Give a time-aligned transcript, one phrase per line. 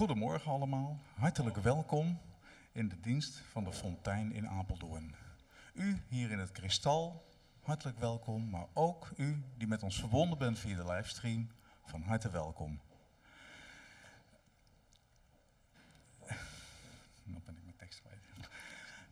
[0.00, 2.20] Goedemorgen allemaal, hartelijk welkom
[2.72, 5.14] in de dienst van de Fontein in Apeldoorn.
[5.72, 7.26] U hier in het Kristal,
[7.62, 11.50] hartelijk welkom, maar ook u die met ons verbonden bent via de livestream,
[11.84, 12.80] van harte welkom.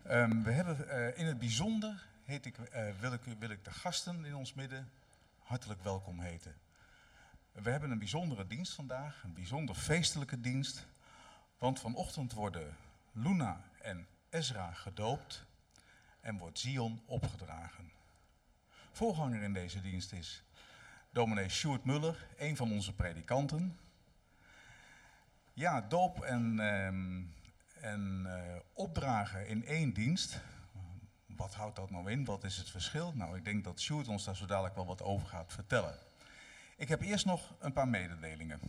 [0.03, 3.73] Ehm, we hebben eh, in het bijzonder, heet ik, eh, wil, ik, wil ik de
[3.73, 4.91] gasten in ons midden
[5.39, 6.55] hartelijk welkom heten.
[7.63, 10.87] We hebben een bijzondere dienst vandaag, een bijzonder feestelijke dienst.
[11.59, 12.77] Want vanochtend worden
[13.13, 15.45] Luna en Ezra gedoopt
[16.21, 17.91] en wordt Zion opgedragen.
[18.93, 20.43] Voorganger in deze dienst is
[21.11, 23.79] dominee Sjoerd Muller, een van onze predikanten.
[25.53, 27.23] Ja, doop en, ehm,
[27.85, 30.41] en uh, opdragen in één dienst.
[31.27, 32.25] Wat houdt dat nou in?
[32.25, 33.13] Wat is het verschil?
[33.15, 36.08] Nou, ik denk dat Sjoerd ons daar zo dadelijk wel wat over gaat vertellen.
[36.79, 38.61] Ik heb eerst nog een paar mededelingen.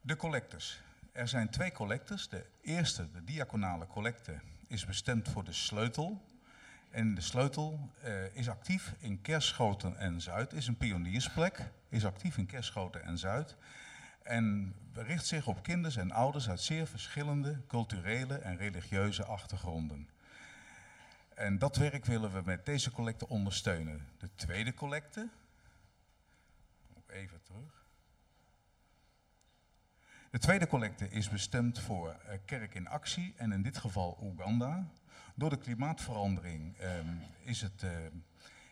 [0.00, 0.80] De collectors.
[1.12, 2.28] Er zijn twee collectors.
[2.28, 6.22] De eerste, de diaconale collecte, is bestemd voor de sleutel.
[6.90, 12.36] En de sleutel uh, is actief in Kerschoten en Zuid, is een pioniersplek, is actief
[12.36, 13.56] in Kerschoten en Zuid.
[14.22, 20.08] En richt zich op kinderen en ouders uit zeer verschillende culturele en religieuze achtergronden.
[21.34, 24.06] En dat werk willen we met deze collecte ondersteunen.
[24.18, 25.28] De tweede collecte,
[27.12, 27.86] even terug.
[30.30, 34.86] De tweede collecte is bestemd voor uh, Kerk in Actie en in dit geval Oeganda.
[35.34, 37.90] Door de klimaatverandering um, is het, uh,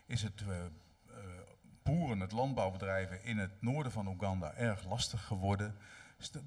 [0.05, 0.55] is het uh,
[1.83, 5.75] boeren, het landbouwbedrijven in het noorden van Oeganda erg lastig geworden.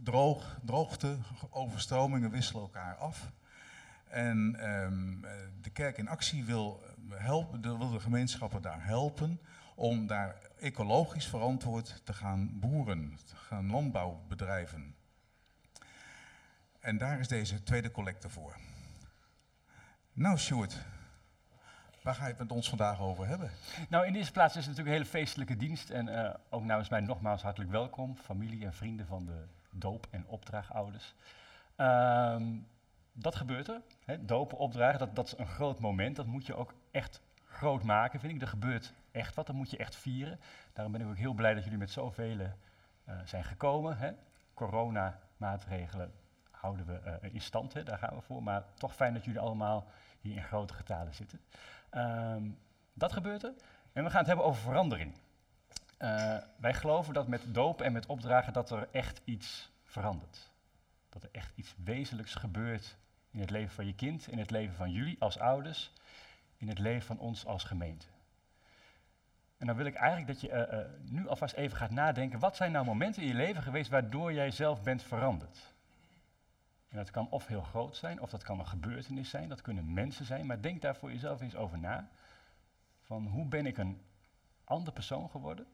[0.02, 1.18] Droog, droogte,
[1.50, 3.32] overstromingen wisselen elkaar af.
[4.04, 5.20] En um,
[5.60, 9.40] de kerk in actie wil, helpen, wil de gemeenschappen daar helpen
[9.74, 14.94] om daar ecologisch verantwoord te gaan boeren, te gaan landbouwbedrijven.
[16.80, 18.56] En daar is deze tweede collecte voor.
[20.12, 20.84] Nou, Sjoerd,
[22.02, 23.50] waar ga je het met ons vandaag over hebben?
[23.88, 25.90] Nou, in de eerste plaats is het natuurlijk een hele feestelijke dienst.
[25.90, 30.26] En uh, ook namens mij nogmaals hartelijk welkom, familie en vrienden van de doop- en
[30.26, 31.14] opdraagouders.
[31.76, 32.66] Um,
[33.12, 33.80] dat gebeurt er.
[34.04, 36.16] Hè, dopen, opdragen, dat, dat is een groot moment.
[36.16, 38.40] Dat moet je ook echt groot maken, vind ik.
[38.40, 40.40] Er gebeurt echt wat, dat moet je echt vieren.
[40.72, 42.50] Daarom ben ik ook heel blij dat jullie met zoveel uh,
[43.24, 43.98] zijn gekomen.
[43.98, 44.12] Hè.
[44.54, 46.12] Corona-maatregelen
[46.50, 48.42] houden we uh, in stand, hè, daar gaan we voor.
[48.42, 49.86] Maar toch fijn dat jullie allemaal
[50.20, 51.40] hier in grote getalen zitten.
[51.90, 52.58] Um,
[52.92, 53.52] dat gebeurt er.
[53.92, 55.14] En we gaan het hebben over verandering.
[55.98, 60.50] Uh, wij geloven dat met dopen en met opdragen dat er echt iets verandert.
[61.08, 62.96] Dat er echt iets wezenlijks gebeurt
[63.30, 65.92] in het leven van je kind, in het leven van jullie als ouders,
[66.56, 68.06] in het leven van ons als gemeente.
[69.64, 72.56] En dan wil ik eigenlijk dat je uh, uh, nu alvast even gaat nadenken, wat
[72.56, 75.74] zijn nou momenten in je leven geweest waardoor jij zelf bent veranderd?
[76.88, 79.92] En dat kan of heel groot zijn, of dat kan een gebeurtenis zijn, dat kunnen
[79.92, 82.08] mensen zijn, maar denk daar voor jezelf eens over na.
[83.02, 84.02] Van hoe ben ik een
[84.64, 85.66] ander persoon geworden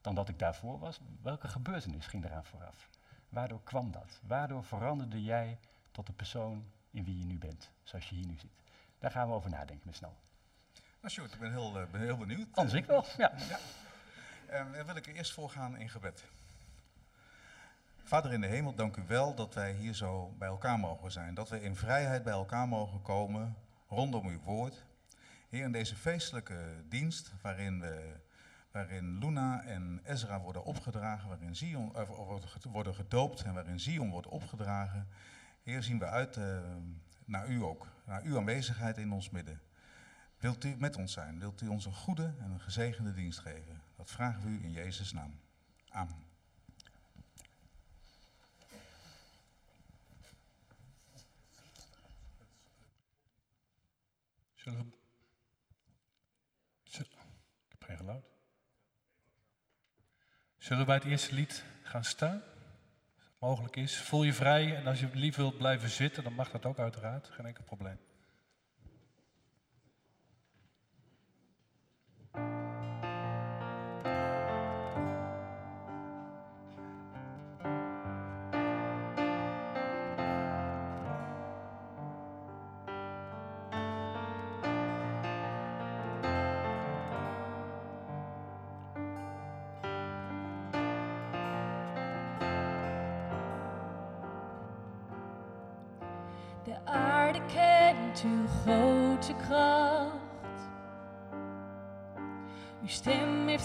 [0.00, 1.00] dan dat ik daarvoor was?
[1.22, 2.88] Welke gebeurtenis ging eraan vooraf?
[3.28, 4.20] Waardoor kwam dat?
[4.26, 5.58] Waardoor veranderde jij
[5.90, 8.62] tot de persoon in wie je nu bent, zoals je hier nu zit?
[8.98, 10.14] Daar gaan we over nadenken met snel.
[11.04, 12.46] Nou, Sjoerd, ik ben heel, uh, ben heel benieuwd.
[12.52, 13.32] Anders ik wel, ja.
[13.48, 13.58] ja.
[14.66, 16.24] Uh, dan wil ik er eerst voor gaan in gebed.
[18.02, 21.34] Vader in de hemel, dank u wel dat wij hier zo bij elkaar mogen zijn.
[21.34, 23.56] Dat we in vrijheid bij elkaar mogen komen
[23.88, 24.84] rondom uw woord.
[25.48, 28.16] Heer, in deze feestelijke dienst waarin, we,
[28.70, 32.02] waarin Luna en Ezra worden opgedragen, waarin Zion uh,
[32.62, 35.08] worden gedoopt en waarin Zion wordt opgedragen.
[35.62, 36.58] Heer, zien we uit uh,
[37.24, 39.60] naar u ook, naar uw aanwezigheid in ons midden.
[40.44, 41.38] Wilt u met ons zijn?
[41.38, 43.82] Wilt u ons een goede en een gezegende dienst geven?
[43.96, 45.40] Dat vragen we u in Jezus' naam.
[45.88, 46.24] Amen.
[54.54, 54.86] Zullen we...
[56.84, 57.06] Ik
[57.68, 58.24] heb geen geluid.
[60.58, 62.42] Zullen we bij het eerste lied gaan staan?
[63.16, 63.96] Als het mogelijk is.
[63.96, 67.28] Voel je vrij en als je lief wilt blijven zitten, dan mag dat ook uiteraard.
[67.28, 67.98] Geen enkel probleem.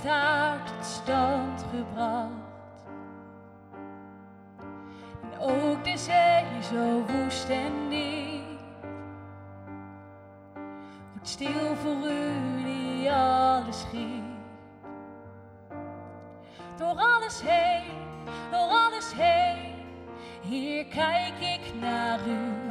[0.02, 2.30] heeft haar tot stand gebracht.
[5.22, 8.60] En ook de zee zo woest en diep,
[11.12, 12.32] wordt stil voor u
[12.64, 14.24] die alles schiet.
[16.78, 17.92] Door alles heen,
[18.52, 19.76] door alles heen,
[20.42, 22.69] hier kijk ik naar u.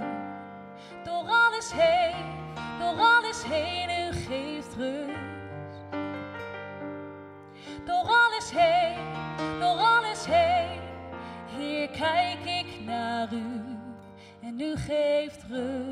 [14.68, 15.87] u geeft rust.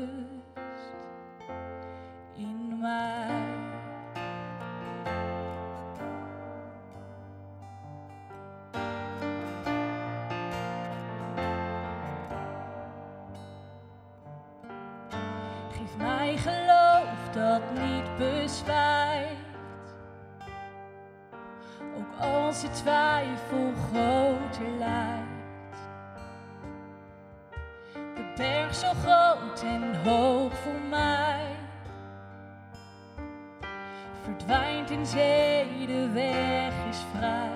[34.89, 37.49] in zee, de weg is vrij.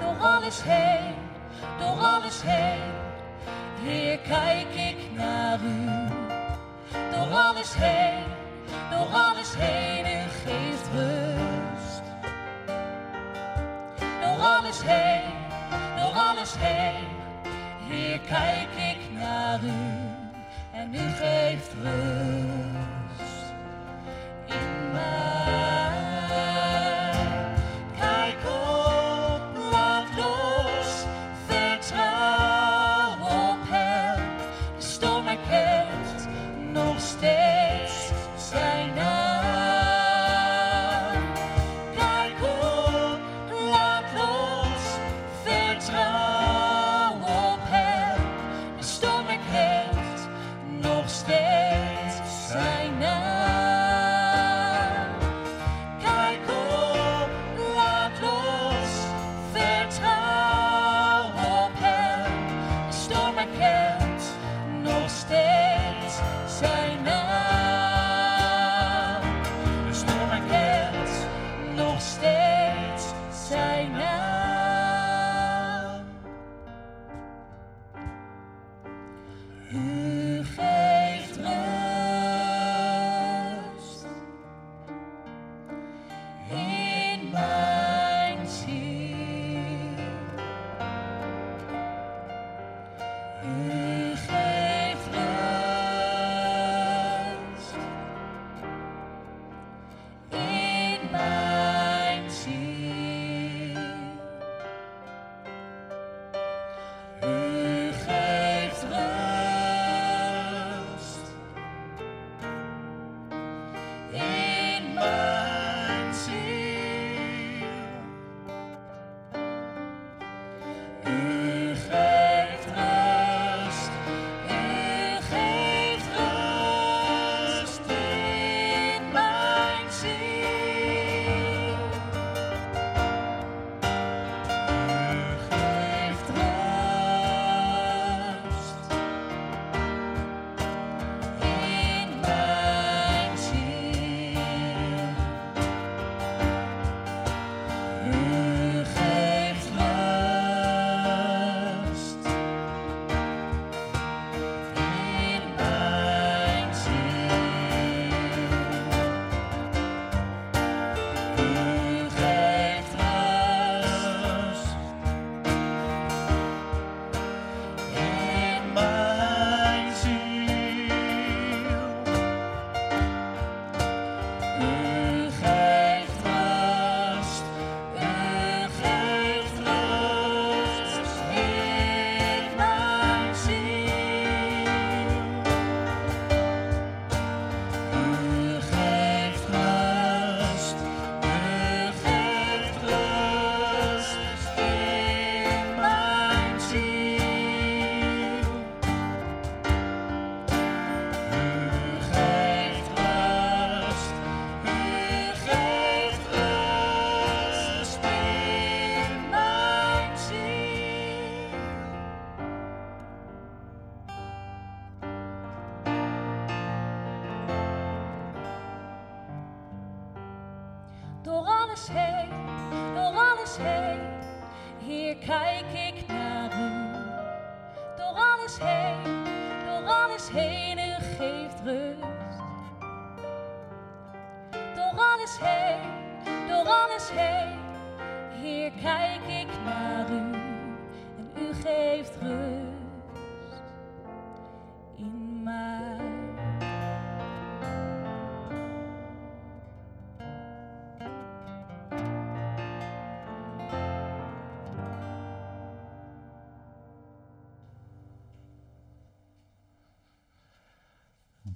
[0.00, 1.14] Door alles heen,
[1.78, 2.90] door alles heen,
[3.82, 5.84] Heer, kijk ik naar u.
[7.10, 8.24] Door alles heen,
[8.90, 12.02] door alles heen, u geeft rust.
[14.20, 15.32] Door alles heen,
[15.96, 17.06] door alles heen,
[17.88, 20.10] Heer, kijk ik naar u.
[20.72, 22.41] En u geeft rust.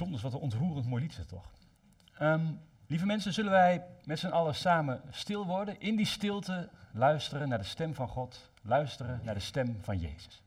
[0.06, 1.50] Donders, wat een ontroerend mooi lied is toch?
[2.18, 2.52] Ehm,
[2.86, 5.80] lieve mensen, zullen wij met z'n allen samen stil worden?
[5.80, 10.42] In die stilte luisteren naar de stem van God, luisteren naar de stem van Jezus.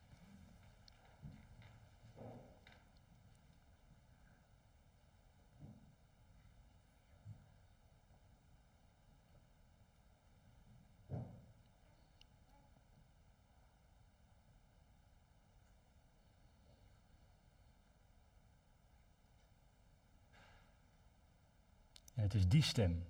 [22.50, 23.08] Die stem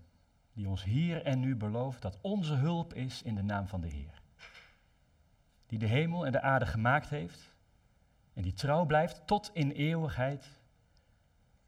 [0.54, 3.88] die ons hier en nu belooft dat onze hulp is in de naam van de
[3.88, 4.22] Heer.
[5.66, 7.54] Die de hemel en de aarde gemaakt heeft
[8.34, 10.60] en die trouw blijft tot in eeuwigheid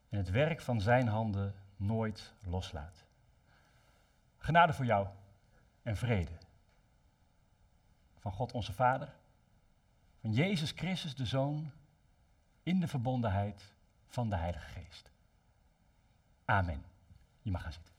[0.10, 3.06] en het werk van zijn handen nooit loslaat.
[4.38, 5.08] Genade voor jou
[5.84, 6.38] en vrede.
[8.18, 9.14] Van God onze Vader,
[10.22, 11.72] van Jezus Christus de Zoon,
[12.64, 13.74] in de verbondenheid
[14.08, 15.12] van de Heilige Geest.
[16.46, 16.91] Amen.
[17.42, 17.92] Je mag gaan zitten.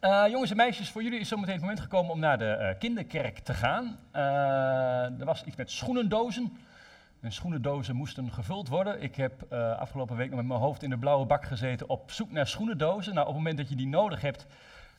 [0.00, 2.78] Eh, jongens en meisjes, voor jullie is zometeen het moment gekomen om naar de eh,
[2.78, 3.98] kinderkerk te gaan.
[4.10, 4.22] Eh,
[5.20, 6.56] er was iets met schoenendozen.
[7.20, 9.02] En schoenendozen moesten gevuld worden.
[9.02, 12.30] Ik heb afgelopen week nog met mijn hoofd in de blauwe bak gezeten op zoek
[12.30, 13.14] naar schoenendozen.
[13.14, 14.46] Nou, op het moment dat je die nodig hebt,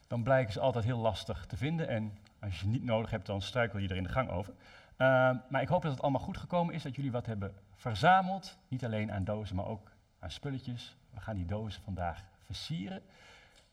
[0.07, 1.87] dan blijken ze altijd heel lastig te vinden.
[1.87, 4.53] En als je ze niet nodig hebt, dan struikel je er in de gang over.
[4.97, 5.07] Uh,
[5.49, 8.57] maar ik hoop dat het allemaal goed gekomen is, dat jullie wat hebben verzameld.
[8.67, 10.95] Niet alleen aan dozen, maar ook aan spulletjes.
[11.09, 13.01] We gaan die dozen vandaag versieren.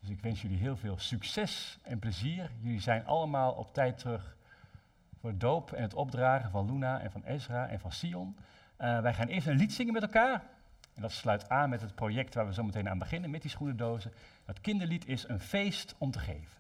[0.01, 2.51] Dus ik wens jullie heel veel succes en plezier.
[2.61, 4.37] Jullie zijn allemaal op tijd terug
[5.21, 8.37] voor het doop en het opdragen van Luna en van Ezra en van Sion.
[8.79, 10.43] Uh, wij gaan eerst een lied zingen met elkaar.
[10.95, 13.51] En dat sluit aan met het project waar we zo meteen aan beginnen, met die
[13.51, 14.13] schoenendozen.
[14.45, 16.58] Het kinderlied is een feest om te geven.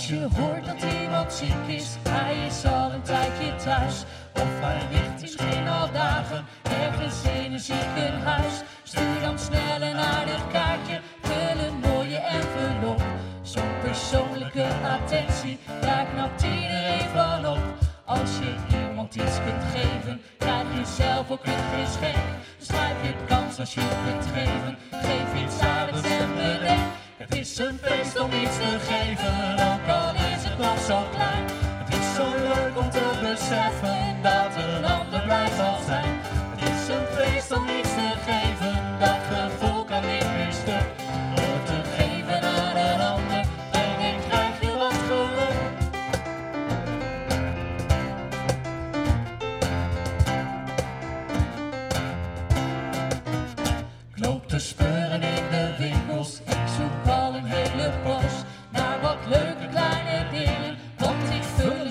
[0.00, 4.04] Als je hoort dat iemand ziek is, hij is al een tijdje thuis.
[4.34, 8.54] Of hij ligt misschien al dagen ergens in een ziekenhuis.
[8.82, 13.02] Stuur dan snel een aardig kaartje, vul een mooie envelop.
[13.42, 17.64] Zo'n persoonlijke attentie, daar knapt iedereen van op.
[18.04, 22.24] Als je iemand iets kunt geven, krijg je zelf ook een geschenk.
[22.58, 22.68] Dus
[23.02, 26.99] je kans als je kunt geven, geef iets aardigs en bedenk.
[27.20, 31.44] Het is een feest om iets te geven, ook al is het nog zo klein.
[31.84, 36.12] Het is zo leuk om te beseffen dat een ander blij zal zijn.
[36.52, 37.89] Het is een feest om iets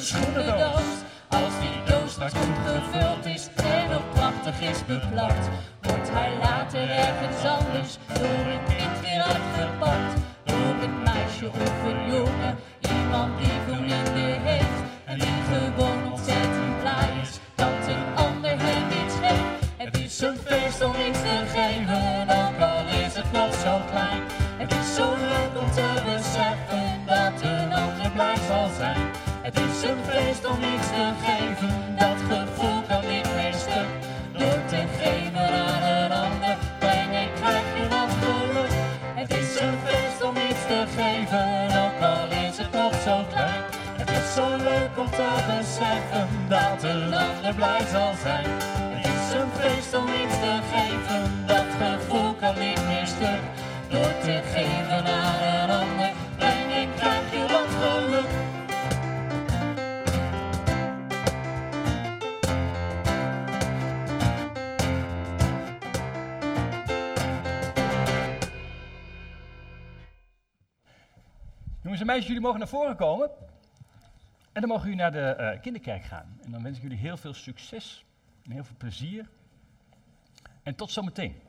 [0.09, 5.49] Als die doos goed gevuld is en ook prachtig is beplakt,
[5.81, 10.13] wordt hij later ergens anders door een kind weer uitgepakt.
[10.43, 17.09] Door een meisje of een jongen, iemand die vrienden heeft en die gewoon ontzettend blij
[17.21, 19.73] is dat een ander hem iets geeft.
[19.77, 24.21] Het is een feest om iets te geven, ook al is het nog zo klein.
[24.57, 29.08] Het is zo leuk om te beseffen dat een ander blij zal zijn.
[29.79, 33.91] Is een feest om iets te geven, dat gevoel kan niet meer stuk.
[34.37, 38.73] Door te geven aan een ander, breng en krijg je wat geluk.
[39.19, 41.47] Het is een feest om iets te geven,
[41.83, 43.63] ook al is het nog zo klein.
[43.99, 48.49] Het is zo leuk om te beseffen dat een ander blij zal zijn.
[48.93, 53.43] Het is een feest om iets te geven, dat gevoel kan niet meer stuk.
[53.89, 58.58] Door te geven aan een ander, breng en krijg je wat geluk.
[71.99, 73.29] Jongens en meisjes, jullie mogen naar voren komen.
[74.51, 76.39] En dan mogen jullie naar de eh, kinderkerk gaan.
[76.43, 78.05] En dan wens ik jullie heel veel succes
[78.43, 79.29] en heel veel plezier.
[80.63, 81.41] En tot zometeen.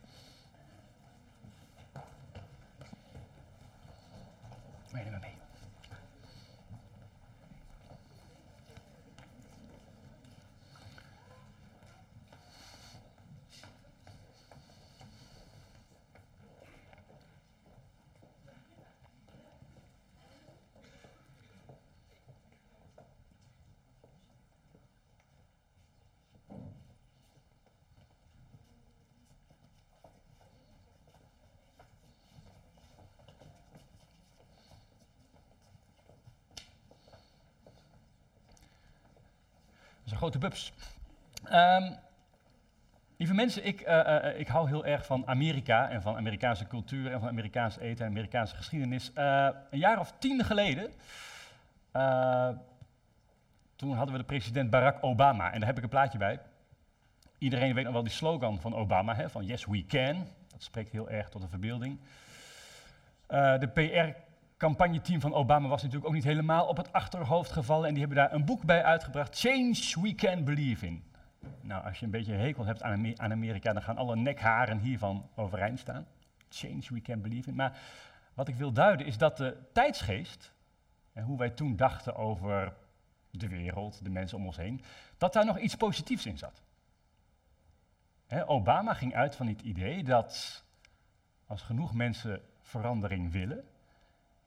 [40.21, 40.73] Grote bubs.
[41.45, 41.93] Ehm,
[43.17, 47.13] lieve mensen, ik, eh, eh, ik hou heel erg van Amerika en van Amerikaanse cultuur
[47.13, 49.13] en van Amerikaans eten en Amerikaanse geschiedenis.
[49.13, 50.91] Eh, een jaar of tien geleden,
[51.93, 52.49] eh,
[53.77, 56.41] toen hadden we de president Barack Obama en daar heb ik een plaatje bij.
[57.39, 60.27] Iedereen weet nog wel die slogan van Obama, hè, van Yes we can.
[60.49, 61.99] Dat spreekt heel erg tot de verbeelding.
[63.27, 63.69] Eh, de
[64.61, 67.87] PR-campagneteam van Obama was natuurlijk ook niet helemaal op het achterhoofd gevallen.
[67.87, 71.05] En die hebben daar een boek bij uitgebracht, Change We Can Believe In.
[71.61, 74.79] Nou, als je een beetje hekel hebt aan, Ame- aan Amerika, dan gaan alle nekharen
[74.79, 76.07] hiervan overeind staan.
[76.49, 77.55] Change We Can Believe In.
[77.55, 77.79] Maar
[78.35, 80.53] wat ik wil duiden is dat de tijdsgeest,
[81.13, 82.73] en hoe wij toen dachten over
[83.31, 84.83] de wereld, de mensen om ons heen,
[85.19, 86.63] dat daar nog iets positiefs in zat.
[88.47, 90.65] Obama ging uit van het idee dat
[91.47, 93.65] als genoeg mensen verandering willen,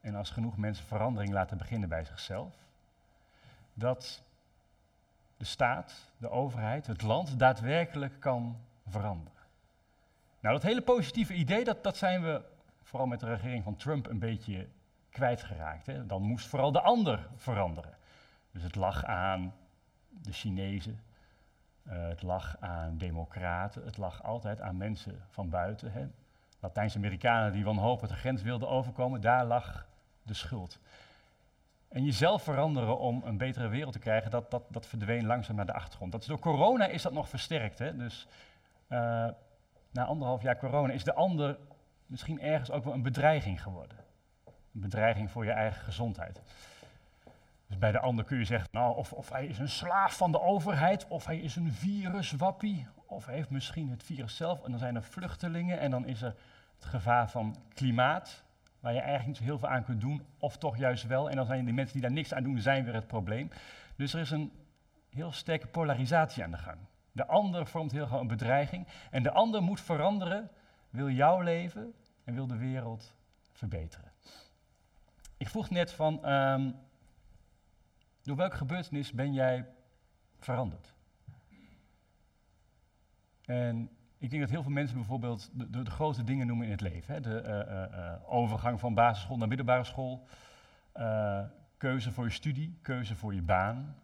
[0.03, 2.53] en als genoeg mensen verandering laten beginnen bij zichzelf,
[3.74, 4.24] dat
[5.38, 8.57] de staat, de overheid, het land daadwerkelijk kan
[8.88, 9.41] veranderen.
[10.39, 12.41] Nou, dat hele positieve idee, dat, dat zijn we
[12.81, 14.67] vooral met de regering van Trump een beetje
[15.10, 15.86] kwijtgeraakt.
[15.86, 16.05] Hè.
[16.05, 17.98] Dan moest vooral de ander veranderen.
[18.51, 19.53] Dus het lag aan
[20.10, 21.00] de Chinezen,
[21.83, 26.13] eh, het lag aan democraten, het lag altijd aan mensen van buiten.
[26.60, 29.86] Latijns-Amerikanen die wanhopig de grens wilden overkomen, daar lag
[30.23, 30.79] de schuld.
[31.88, 35.65] En jezelf veranderen om een betere wereld te krijgen, dat, dat, dat verdween langzaam naar
[35.65, 36.12] de achtergrond.
[36.12, 37.79] Dat is door corona is dat nog versterkt.
[37.79, 37.97] Hè?
[37.97, 38.27] Dus
[38.88, 39.27] eh,
[39.91, 41.57] na anderhalf jaar corona is de ander
[42.05, 43.97] misschien ergens ook wel een bedreiging geworden.
[44.73, 46.41] Een bedreiging voor je eigen gezondheid.
[47.67, 50.31] Dus bij de ander kun je zeggen, nou, of, of hij is een slaaf van
[50.31, 54.63] de overheid, of hij is een viruswappie, of hij heeft misschien het virus zelf.
[54.63, 56.36] En dan zijn er vluchtelingen en dan is er
[56.75, 58.42] het gevaar van klimaat,
[58.84, 61.30] waar je eigenlijk niet zo heel veel aan kunt doen, of toch juist wel.
[61.30, 63.50] En dan zijn die mensen die daar niks aan doen, zijn weer het probleem.
[63.96, 64.52] Dus er is een
[65.10, 66.78] heel sterke polarisatie aan de gang.
[67.12, 70.50] De ander vormt heel gauw een bedreiging en de ander moet veranderen,
[70.89, 71.93] wil jouw leven
[72.24, 73.15] en wil de wereld
[73.52, 74.12] verbeteren.
[75.38, 76.72] Ik vroeg net van, ehm,
[78.22, 79.65] door welke gebeurtenis ben jij
[80.39, 80.93] veranderd?
[83.46, 83.89] En
[84.23, 87.13] ik denk dat heel veel mensen bijvoorbeeld de, de, grote dingen noemen in het leven.
[87.13, 87.21] Hè?
[87.21, 90.27] De eh, eh, eh, overgang van basisschool naar middelbare school,
[91.77, 93.95] keuze voor je studie, keuze voor je baan,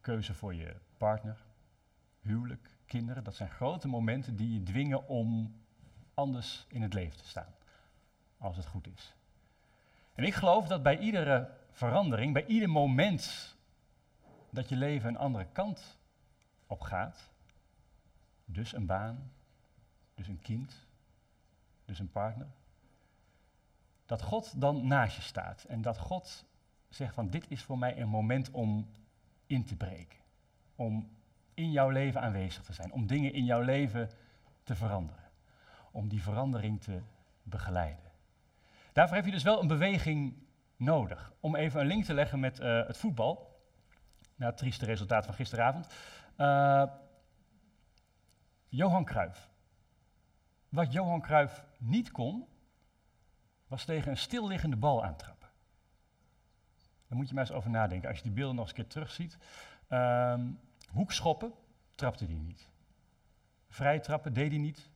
[0.00, 1.36] keuze voor je partner,
[2.20, 3.24] huwelijk, kinderen.
[3.24, 5.54] Dat zijn grote momenten die je dwingen om
[6.14, 7.54] anders in het leven te staan,
[8.38, 9.14] als het goed is.
[10.14, 13.56] En ik geloof dat bij iedere verandering, bij ieder moment
[14.50, 15.98] dat je leven een andere kant
[16.66, 17.32] op gaat,
[18.44, 19.32] dus een baan,
[20.14, 20.86] dus een kind,
[21.84, 22.46] dus een partner,
[24.06, 26.44] dat God dan naast je staat en dat God
[26.88, 28.90] zegt van dit is voor mij een moment om
[29.46, 30.18] in te breken,
[30.76, 31.10] om
[31.54, 34.10] in jouw leven aanwezig te zijn, om dingen in jouw leven
[34.62, 35.30] te veranderen,
[35.90, 37.00] om die verandering te
[37.42, 38.10] begeleiden.
[38.92, 40.34] Daarvoor heb je dus wel een beweging
[40.76, 41.32] nodig.
[41.40, 43.60] Om even een link te leggen met uh, het voetbal,
[44.36, 45.94] na het trieste resultaat van gisteravond.
[46.36, 46.84] Uh,
[48.74, 49.50] Johan Cruijff.
[50.68, 52.46] Wat Johan Cruijff niet kon,
[53.66, 55.48] was tegen een stilliggende bal aantrappen.
[57.06, 58.08] Daar moet je maar eens over nadenken.
[58.08, 59.38] Als je die beelden nog eens een keer terugziet.
[59.88, 61.52] Um, hoekschoppen
[61.94, 62.68] trapte hij niet.
[63.68, 64.90] Vrij trappen deed hij niet.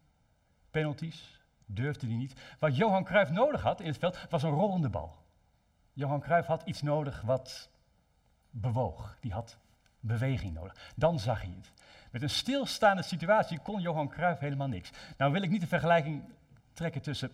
[0.70, 2.40] Penalties durfde hij niet.
[2.58, 5.16] Wat Johan Cruijff nodig had in het veld was een rollende bal.
[5.92, 7.70] Johan Cruijff had iets nodig wat
[8.50, 9.16] bewoog.
[9.20, 9.58] Die had
[10.00, 10.92] beweging nodig.
[10.96, 11.72] Dan zag hij het.
[12.10, 14.90] Met een stilstaande situatie kon Johan Cruijff helemaal niks.
[15.16, 16.24] Nou wil ik niet de vergelijking
[16.72, 17.30] trekken tussen,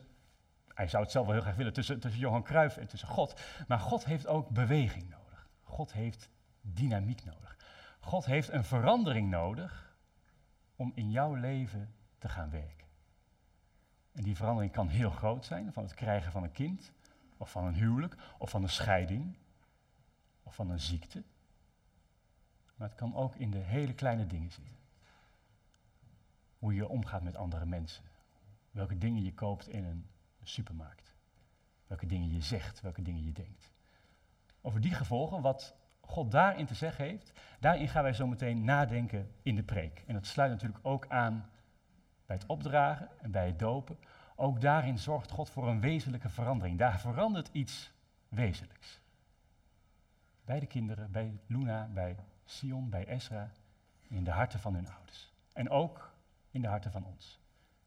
[0.74, 3.40] hij zou het zelf wel heel graag willen, tussen, tussen Johan Cruijff en tussen God.
[3.68, 5.48] Maar God heeft ook beweging nodig.
[5.62, 6.28] God heeft
[6.60, 7.56] dynamiek nodig.
[8.00, 9.96] God heeft een verandering nodig
[10.76, 12.86] om in jouw leven te gaan werken.
[14.12, 16.92] En die verandering kan heel groot zijn, van het krijgen van een kind,
[17.36, 19.36] of van een huwelijk, of van een scheiding,
[20.42, 21.22] of van een ziekte.
[22.74, 24.72] Maar het kan ook in de hele kleine dingen zitten.
[26.58, 28.04] hoe je omgaat met andere mensen.
[28.70, 30.06] Welke dingen je koopt in een
[30.42, 31.14] supermarkt.
[31.86, 33.72] Welke dingen je zegt, welke dingen je denkt.
[34.60, 39.30] Over die gevolgen, wat God daarin te zeggen heeft, daarin gaan wij zo meteen nadenken
[39.42, 40.04] in de preek.
[40.06, 41.50] En dat sluit natuurlijk ook aan
[42.26, 43.98] bij het opdragen en bij het dopen.
[44.36, 46.78] Ook daarin zorgt God voor een wezenlijke verandering.
[46.78, 47.92] Daar verandert iets
[48.28, 49.00] wezenlijks.
[50.44, 53.50] Bij de kinderen, bij Luna, bij Sion, bij Esra,
[54.08, 55.32] in de harten van hun ouders.
[55.52, 56.12] En ook
[56.50, 57.40] in de harten van ons.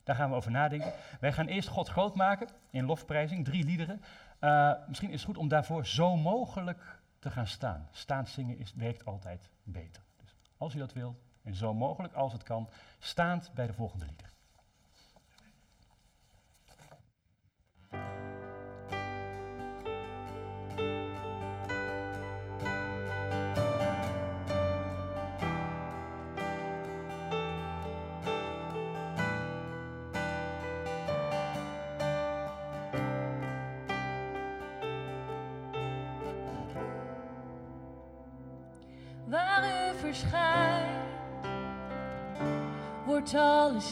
[0.03, 0.93] Daar gaan we over nadenken.
[1.19, 4.01] Wij gaan eerst God groot maken in lofprijzing, drie liederen.
[4.39, 7.87] Uh, misschien is het goed om daarvoor zo mogelijk te gaan staan.
[7.91, 10.03] Staan zingen is, werkt altijd beter.
[10.17, 14.05] Dus als u dat wilt, en zo mogelijk als het kan, staand bij de volgende
[14.05, 14.31] liederen.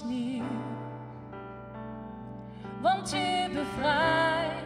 [0.06, 0.44] Nieuw.
[2.82, 4.66] Want u bevrijdt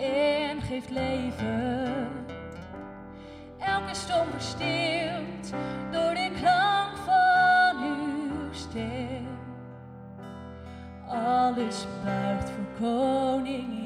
[0.00, 2.08] en geeft leven.
[3.58, 5.50] Elke stom verstilt
[5.90, 9.26] door de klank van uw stem.
[11.08, 13.77] Alles buigt voor koning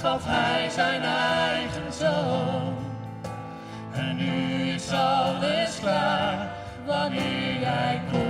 [0.00, 2.74] gaf hij zijn eigen zoon.
[3.92, 6.48] En nu is alles klaar
[6.86, 8.29] wanneer jij komt.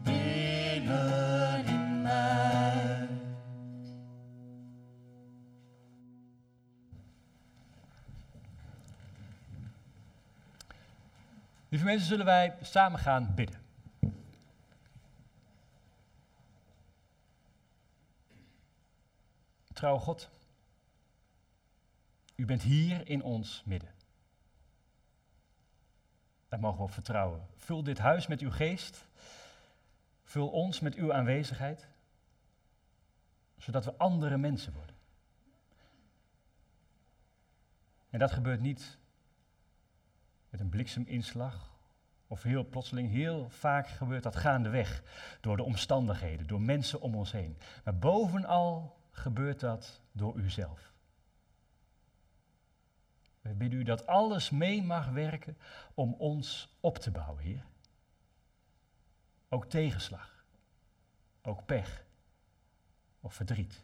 [0.03, 3.09] binnen in mij.
[11.69, 13.61] Lieve mensen, zullen wij samen gaan bidden.
[19.73, 20.31] Trouw God
[22.53, 23.89] bent hier in ons midden.
[26.49, 27.47] Daar mogen we op vertrouwen.
[27.57, 29.09] Vul dit huis met uw geest.
[30.23, 31.89] Vul ons met uw aanwezigheid.
[33.57, 34.97] Zodat we andere mensen worden.
[38.11, 38.99] En dat gebeurt niet
[40.49, 41.71] met een blikseminslag
[42.27, 43.11] of heel plotseling.
[43.11, 45.03] Heel vaak gebeurt dat gaandeweg
[45.41, 47.57] door de omstandigheden, door mensen om ons heen.
[47.85, 50.92] Maar bovenal gebeurt dat door uzelf.
[53.43, 55.57] We bidden u dat alles mee mag werken
[55.95, 57.65] om ons op te bouwen, Heer.
[59.49, 60.45] Ook tegenslag,
[61.43, 62.05] ook pech
[63.21, 63.83] of verdriet.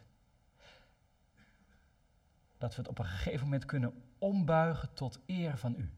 [2.57, 5.91] Dat we het op een gegeven moment kunnen ombuigen tot eer van u.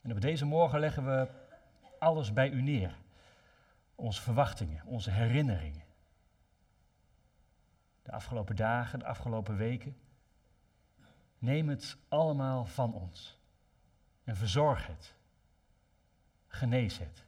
[0.00, 1.28] En op deze morgen leggen we
[1.98, 2.98] alles bij u neer.
[3.94, 5.84] Onze verwachtingen, onze herinneringen.
[8.02, 9.96] De afgelopen dagen, de afgelopen weken.
[11.42, 13.38] Neem het allemaal van ons.
[14.24, 15.14] En verzorg het.
[16.46, 17.24] Genees het.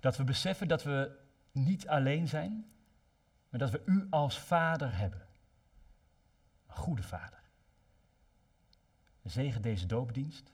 [0.00, 1.18] Dat we beseffen dat we
[1.52, 2.70] niet alleen zijn,
[3.48, 5.26] maar dat we u als vader hebben.
[6.66, 7.42] Een goede vader.
[9.22, 10.52] Zegen deze doopdienst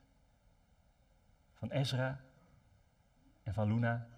[1.54, 2.20] van Ezra
[3.42, 4.08] en van Luna.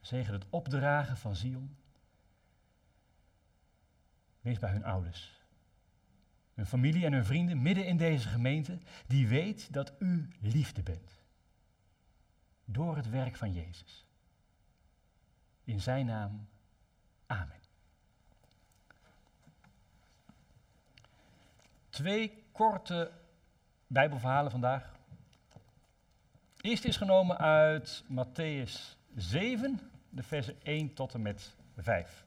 [0.00, 1.76] Zegen het opdragen van Zion.
[4.40, 5.41] Wees bij hun ouders,
[6.54, 11.20] hun familie en hun vrienden midden in deze gemeente, die weet dat u liefde bent.
[12.64, 14.06] Door het werk van Jezus.
[15.64, 16.48] In zijn naam,
[17.26, 17.60] amen.
[21.88, 23.10] Twee korte
[23.86, 24.92] Bijbelverhalen vandaag.
[26.60, 32.24] Eerst is genomen uit Matthäus 7, de versen 1 tot en met 5.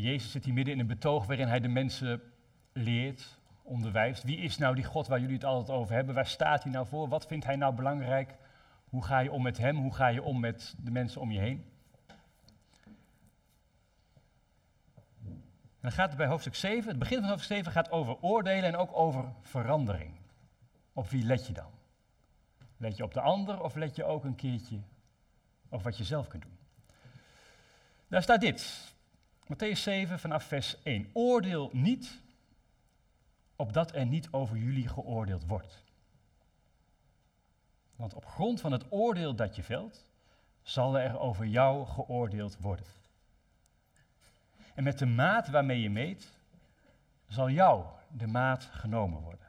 [0.00, 2.22] Jezus zit hier midden in een betoog waarin hij de mensen
[2.72, 4.22] leert, onderwijst.
[4.22, 6.14] Wie is nou die God waar jullie het altijd over hebben?
[6.14, 7.08] Waar staat hij nou voor?
[7.08, 8.34] Wat vindt hij nou belangrijk?
[8.88, 9.76] Hoe ga je om met hem?
[9.76, 11.64] Hoe ga je om met de mensen om je heen?
[15.24, 18.64] En dan gaat het bij hoofdstuk 7, het begin van hoofdstuk 7 gaat over oordelen
[18.64, 20.14] en ook over verandering.
[20.92, 21.70] Op wie let je dan?
[22.76, 24.80] Let je op de ander of let je ook een keertje
[25.68, 26.58] op wat je zelf kunt doen?
[28.08, 28.93] Daar staat dit.
[29.46, 31.10] Matthäus 7 vanaf vers 1.
[31.12, 32.20] Oordeel niet,
[33.56, 35.82] opdat er niet over jullie geoordeeld wordt.
[37.96, 40.04] Want op grond van het oordeel dat je velt,
[40.62, 42.86] zal er over jou geoordeeld worden.
[44.74, 46.32] En met de maat waarmee je meet,
[47.28, 49.46] zal jou de maat genomen worden.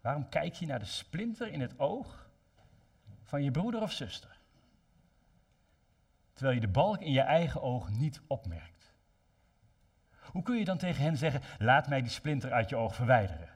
[0.00, 2.28] Waarom kijk je naar de splinter in het oog
[3.22, 4.39] van je broeder of zuster?
[6.32, 8.94] Terwijl je de balk in je eigen oog niet opmerkt?
[10.20, 13.48] Hoe kun je dan tegen hen zeggen, laat mij die splinter uit je oog verwijderen,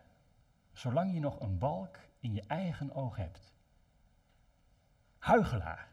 [0.73, 3.53] zolang je nog een balk in je eigen oog hebt?
[5.19, 5.89] Huigelaar.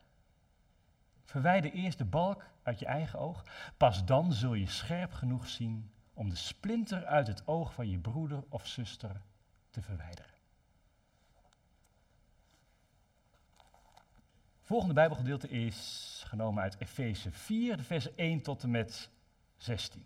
[1.24, 3.46] Verwijder eerst de balk uit je eigen oog,
[3.78, 7.98] pas dan zul je scherp genoeg zien om de splinter uit het oog van je
[7.98, 9.22] broeder of zuster
[9.70, 10.31] te verwijderen.
[14.62, 19.10] Volgende Bijbelgedeelte is genomen uit Efeze 4, de versen 1 tot en met
[19.58, 20.06] 16.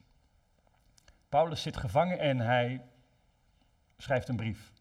[1.30, 2.86] Paulus zit gevangen en hij
[3.98, 4.72] schrijft een brief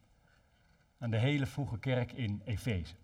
[0.99, 2.95] aan de hele vroege kerk in Efeze.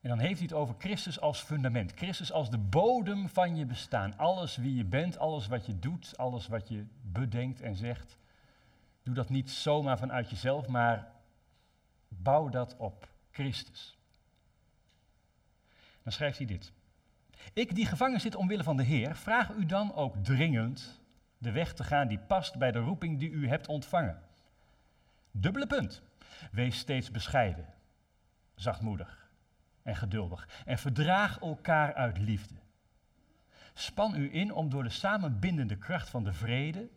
[0.00, 1.92] En dan heeft hij het over Christus als fundament.
[1.94, 4.16] Christus als de bodem van je bestaan.
[4.16, 8.18] Alles wie je bent, alles wat je doet, alles wat je bedenkt en zegt.
[9.02, 11.13] Doe dat niet zomaar vanuit jezelf, maar
[12.22, 13.98] Bouw dat op Christus.
[16.02, 16.72] Dan schrijft hij dit.
[17.52, 21.00] Ik die gevangen zit omwille van de Heer, vraag u dan ook dringend
[21.38, 24.22] de weg te gaan die past bij de roeping die u hebt ontvangen.
[25.30, 26.02] Dubbele punt.
[26.50, 27.74] Wees steeds bescheiden,
[28.54, 29.30] zachtmoedig
[29.82, 32.54] en geduldig en verdraag elkaar uit liefde.
[33.74, 36.90] Span u in om door de samenbindende kracht van de vrede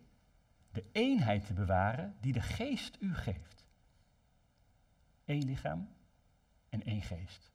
[0.72, 3.57] de eenheid te bewaren die de geest u geeft
[5.28, 5.88] één lichaam
[6.68, 7.50] en één geest.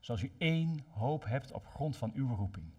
[0.00, 2.72] Zoals u één hoop hebt op grond van uw roeping.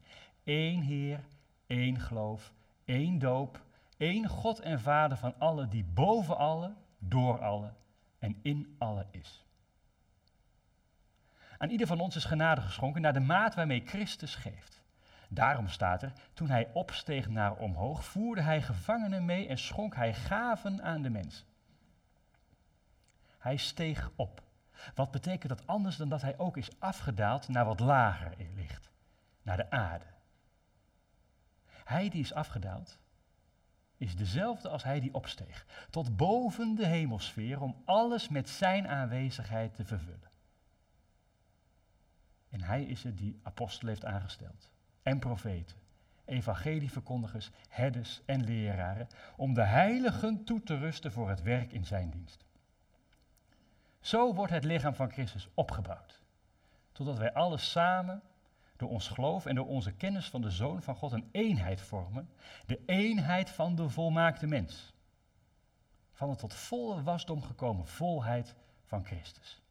[0.43, 1.19] Eén Heer,
[1.67, 2.53] één geloof,
[2.85, 3.61] één doop,
[3.97, 7.73] één God en Vader van allen die boven alle, door alle
[8.19, 9.45] en in alle is.
[11.57, 14.81] Aan ieder van ons is genade geschonken naar de maat waarmee Christus geeft.
[15.29, 20.13] Daarom staat er, toen hij opsteeg naar omhoog, voerde hij gevangenen mee en schonk hij
[20.13, 21.45] gaven aan de mensen.
[23.43, 24.43] Hij steeg op.
[24.95, 28.91] Wat betekent dat anders dan dat hij ook is afgedaald naar wat lager ligt,
[29.41, 30.05] naar de aarde?
[31.83, 32.99] Hij die is afgedaald,
[33.97, 39.75] is dezelfde als hij die opsteeg, tot boven de hemelsfeer om alles met zijn aanwezigheid
[39.75, 40.31] te vervullen.
[42.49, 44.71] En hij is het die apostelen heeft aangesteld,
[45.01, 45.77] en profeten,
[46.25, 52.09] evangelieverkondigers, herders en leraren, om de heiligen toe te rusten voor het werk in zijn
[52.09, 52.45] dienst.
[54.03, 56.21] Zo wordt het lichaam van Christus opgebouwd,
[56.91, 58.21] totdat wij alles samen
[58.75, 62.29] door ons geloof en door onze kennis van de Zoon van God een eenheid vormen,
[62.65, 64.93] de eenheid van de volmaakte mens.
[66.11, 69.61] Van de tot volle wasdom gekomen volheid van Christus.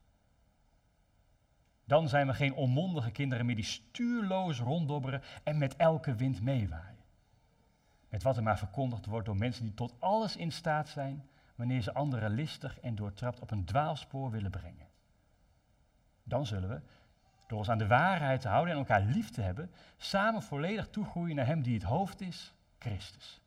[1.84, 7.04] Dan zijn we geen onmondige kinderen meer die stuurloos ronddobberen en met elke wind meewaaien.
[8.08, 11.28] Met wat er maar verkondigd wordt door mensen die tot alles in staat zijn
[11.62, 14.88] wanneer ze anderen listig en doortrapt op een dwaalspoor willen brengen.
[16.22, 16.80] Dan zullen we,
[17.46, 21.36] door ons aan de waarheid te houden en elkaar lief te hebben, samen volledig toegroeien
[21.36, 23.40] naar Hem die het hoofd is, Christus.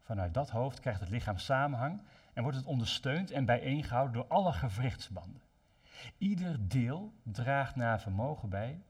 [0.00, 2.02] Vanuit dat hoofd krijgt het lichaam samenhang
[2.32, 5.42] en wordt het ondersteund en bijeengehouden door alle gewrichtsbanden.
[6.18, 8.82] Ieder deel draagt naar vermogen bij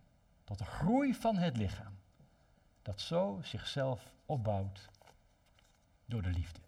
[0.45, 1.99] tot de groei van het lichaam,
[2.83, 4.89] dat zo zichzelf opbouwt
[6.07, 6.61] door de liefde.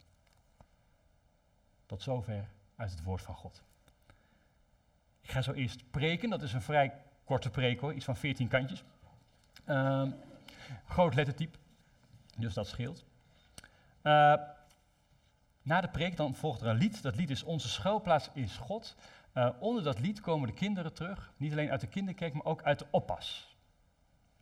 [1.93, 3.62] Tot zover uit het woord van God.
[5.20, 8.49] Ik ga zo eerst preken, dat is een vrij korte preek hoor, iets van 14
[8.49, 8.84] kantjes.
[9.64, 10.11] Ehm,
[10.86, 11.59] groot lettertype,
[12.36, 13.05] dus dat scheelt.
[14.03, 14.34] Uh,
[15.62, 17.03] na de preek dan volgt er een lied.
[17.03, 18.97] Dat lied is Onze schuilplaats is God.
[19.34, 22.62] Uh, onder dat lied komen de kinderen terug, niet alleen uit de kinderkerk, maar ook
[22.62, 23.57] uit de oppas.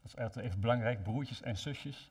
[0.02, 2.10] Dat is echt even belangrijk, broertjes en zusjes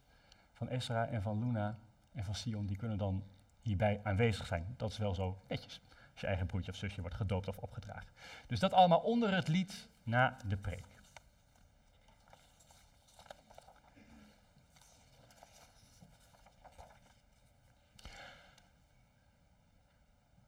[0.53, 1.77] van Esra en van Luna
[2.11, 3.23] en van Sion, die kunnen dan
[3.69, 4.73] hierbij aanwezig zijn.
[4.77, 8.09] Dat is wel zo netjes, als je eigen broertje of zusje wordt gedoopt of opgedragen.
[8.47, 10.85] Dus dat allemaal onder het lied na de preek.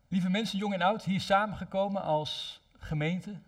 [0.07, 3.39] Lieve mensen, jong en oud, hier samengekomen als gemeente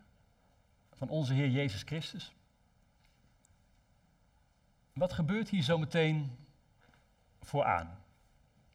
[0.92, 2.34] van onze Heer Jezus Christus.
[4.92, 6.36] Wat gebeurt hier zo meteen
[7.40, 7.98] vooraan,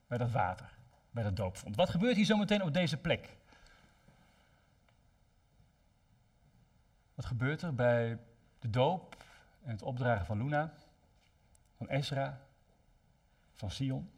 [0.07, 0.78] bij dat water,
[1.11, 1.75] bij dat doopvond?
[1.75, 3.37] Wat gebeurt hier zo meteen op deze plek?
[7.15, 8.19] Wat gebeurt er bij
[8.59, 9.23] de doop
[9.63, 10.73] en het opdragen van Luna,
[11.75, 12.41] van Ezra,
[13.55, 14.11] van Sion?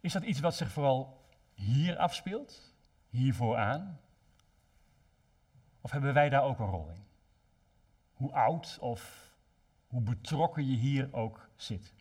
[0.00, 1.24] Is dat iets wat zich vooral
[1.54, 2.74] hier afspeelt,
[3.10, 4.00] hier vooraan?
[5.80, 7.04] Of hebben wij daar ook een rol in?
[8.12, 9.32] Hoe oud of
[9.94, 11.92] hoe betrokken je hier ook zit.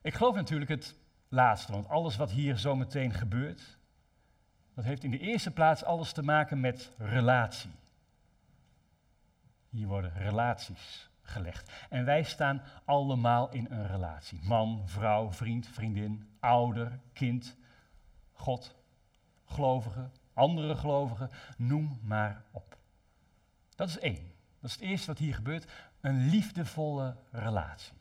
[0.00, 0.94] Ik geloof natuurlijk het
[1.68, 3.78] want alles wat hier zo meteen gebeurt,
[4.74, 7.70] dat heeft in de eerste plaats alles te maken met relatie.
[9.68, 11.72] Hier worden relaties gelegd.
[11.88, 14.40] En wij staan allemaal in een relatie.
[14.42, 17.56] Man, vrouw, vriend, vriendin, ouder, kind,
[18.32, 18.74] God,
[19.44, 22.76] gelovigen, andere gelovigen, noem maar op.
[23.74, 24.32] Dat is één.
[24.60, 25.72] Dat is het eerste wat hier gebeurt.
[26.00, 27.96] Een liefdevolle relatie.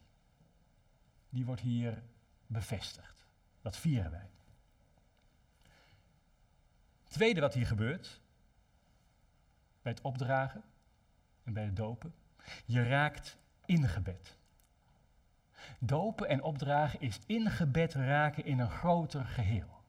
[1.30, 2.04] Die wordt hier
[2.48, 3.13] bevestigd.
[3.64, 4.30] Dat vieren wij.
[7.04, 8.22] Het tweede wat hier gebeurt,
[9.82, 10.64] bij het opdragen
[11.44, 12.14] en bij het dopen,
[12.66, 14.38] je raakt ingebed.
[15.80, 19.82] Dopen en opdragen is ingebed raken in een groter geheel.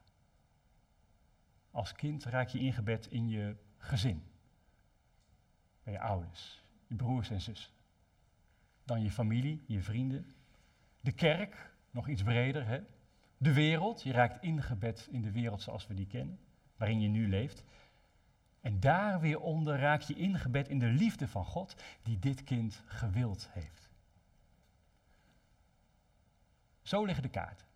[1.70, 4.24] Als kind raak je ingebed in je gezin,
[5.82, 7.72] bij je ouders, je broers en zussen.
[8.84, 10.34] Dan je familie, je vrienden.
[11.00, 12.82] De kerk, nog iets breder, hè?
[13.44, 16.38] De wereld, je raakt ingebed in de wereld zoals we die kennen,
[16.76, 17.64] waarin je nu leeft.
[18.60, 22.82] En daar weer onder raak je ingebed in de liefde van God die dit kind
[22.86, 23.88] gewild heeft.
[26.82, 27.66] Zo liggen de kaarten.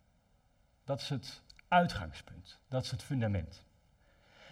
[0.84, 3.64] Dat is het uitgangspunt, dat is het fundament.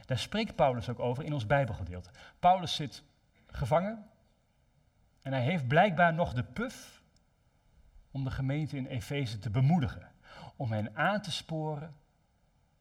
[0.05, 2.11] Daar spreekt Paulus ook over in ons Bijbelgedeelte.
[2.39, 3.03] Paulus zit
[3.47, 4.11] gevangen
[5.23, 7.03] en hij heeft blijkbaar nog de puf
[8.11, 10.15] om de gemeente in Efeze te bemoedigen,
[10.57, 11.95] om hen aan te sporen,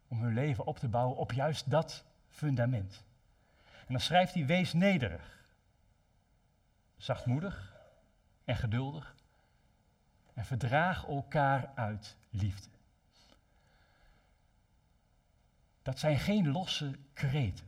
[0.08, 3.04] om hun leven op te bouwen op juist dat fundament.
[3.88, 5.46] En dan schrijft hij: wees nederig,
[6.98, 7.76] zachtmoedig
[8.44, 9.16] en geduldig
[10.34, 12.70] en verdraag elkaar uit liefde.
[15.82, 17.68] Dat zijn geen losse kreten.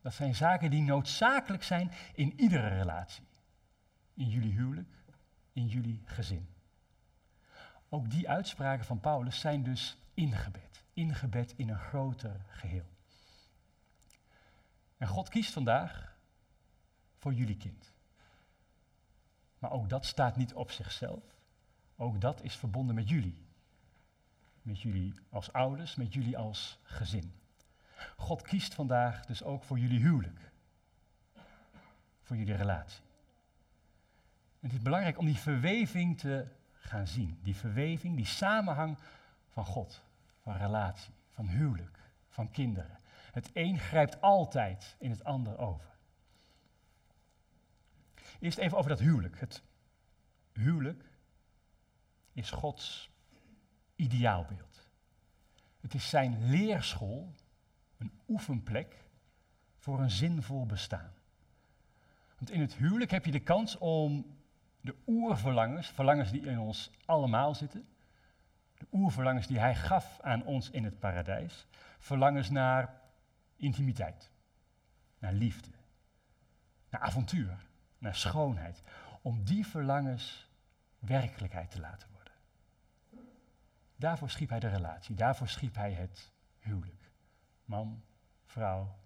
[0.00, 3.24] Dat zijn zaken die noodzakelijk zijn in iedere relatie.
[4.14, 4.94] In jullie huwelijk,
[5.52, 6.48] in jullie gezin.
[7.92, 10.84] Ook die uitspraken van Paulus zijn dus ingebed.
[10.94, 12.86] Ingebed in een groter geheel.
[14.96, 16.16] En God kiest vandaag
[17.16, 17.92] voor jullie kind.
[19.58, 21.22] Maar ook dat staat niet op zichzelf.
[21.96, 23.38] Ook dat is verbonden met jullie.
[24.62, 27.32] Met jullie als ouders, met jullie als gezin.
[28.16, 30.50] God kiest vandaag dus ook voor jullie huwelijk.
[32.22, 33.02] Voor jullie relatie.
[34.60, 36.46] En het is belangrijk om die verweving te
[36.90, 37.38] gaan zien.
[37.42, 38.98] Die verweving, die samenhang
[39.48, 40.02] van God,
[40.42, 42.98] van relatie, van huwelijk, van kinderen.
[43.32, 45.90] Het een grijpt altijd in het ander over.
[48.40, 49.40] Eerst even over dat huwelijk.
[49.40, 49.62] Het
[50.52, 51.04] huwelijk
[52.32, 53.10] is Gods
[53.96, 54.88] ideaalbeeld.
[55.80, 57.34] Het is zijn leerschool,
[57.98, 59.04] een oefenplek
[59.76, 61.12] voor een zinvol bestaan.
[62.38, 64.38] Want in het huwelijk heb je de kans om
[64.80, 67.88] de oerverlangens, verlangens die in ons allemaal zitten,
[68.78, 71.66] de oerverlangens die hij gaf aan ons in het paradijs,
[71.98, 73.00] verlangens naar
[73.56, 74.30] intimiteit,
[75.18, 75.70] naar liefde,
[76.88, 77.66] naar avontuur,
[77.98, 78.82] naar schoonheid,
[79.22, 80.48] om die verlangens
[80.98, 82.32] werkelijkheid te laten worden.
[83.96, 87.10] Daarvoor schiep hij de relatie, daarvoor schiep hij het huwelijk.
[87.64, 88.02] Man,
[88.44, 88.98] vrouw,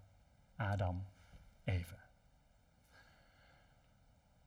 [0.55, 1.05] Adam,
[1.63, 1.97] Eva.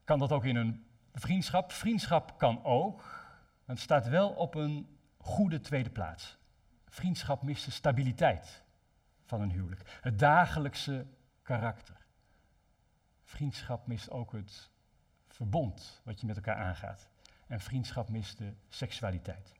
[0.03, 1.71] Kan dat ook in een vriendschap?
[1.71, 3.27] Vriendschap kan ook.
[3.65, 6.37] Het staat wel op een goede tweede plaats.
[6.85, 8.63] Vriendschap mist de stabiliteit
[9.25, 9.99] van een huwelijk.
[10.01, 11.05] Het dagelijkse
[11.41, 12.05] karakter.
[13.23, 14.69] Vriendschap mist ook het
[15.27, 17.09] verbond wat je met elkaar aangaat.
[17.47, 19.53] En vriendschap mist de seksualiteit.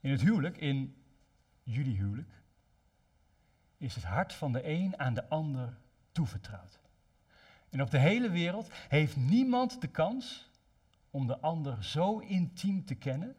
[0.00, 1.02] In het huwelijk, in
[1.62, 2.42] jullie huwelijk,
[3.76, 5.78] is het hart van de een aan de ander
[6.12, 6.80] toevertrouwd.
[7.70, 10.50] En op de hele wereld heeft niemand de kans
[11.10, 13.36] om de ander zo intiem te kennen.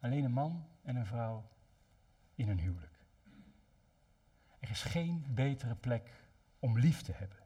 [0.00, 1.50] Alleen een man en een vrouw
[2.34, 2.98] in een huwelijk.
[4.58, 6.10] Er is geen betere plek
[6.58, 7.38] om lief te hebben.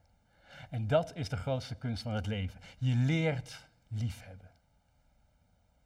[0.70, 2.60] En dat is de grootste kunst van het leven.
[2.78, 4.50] Je leert liefhebben.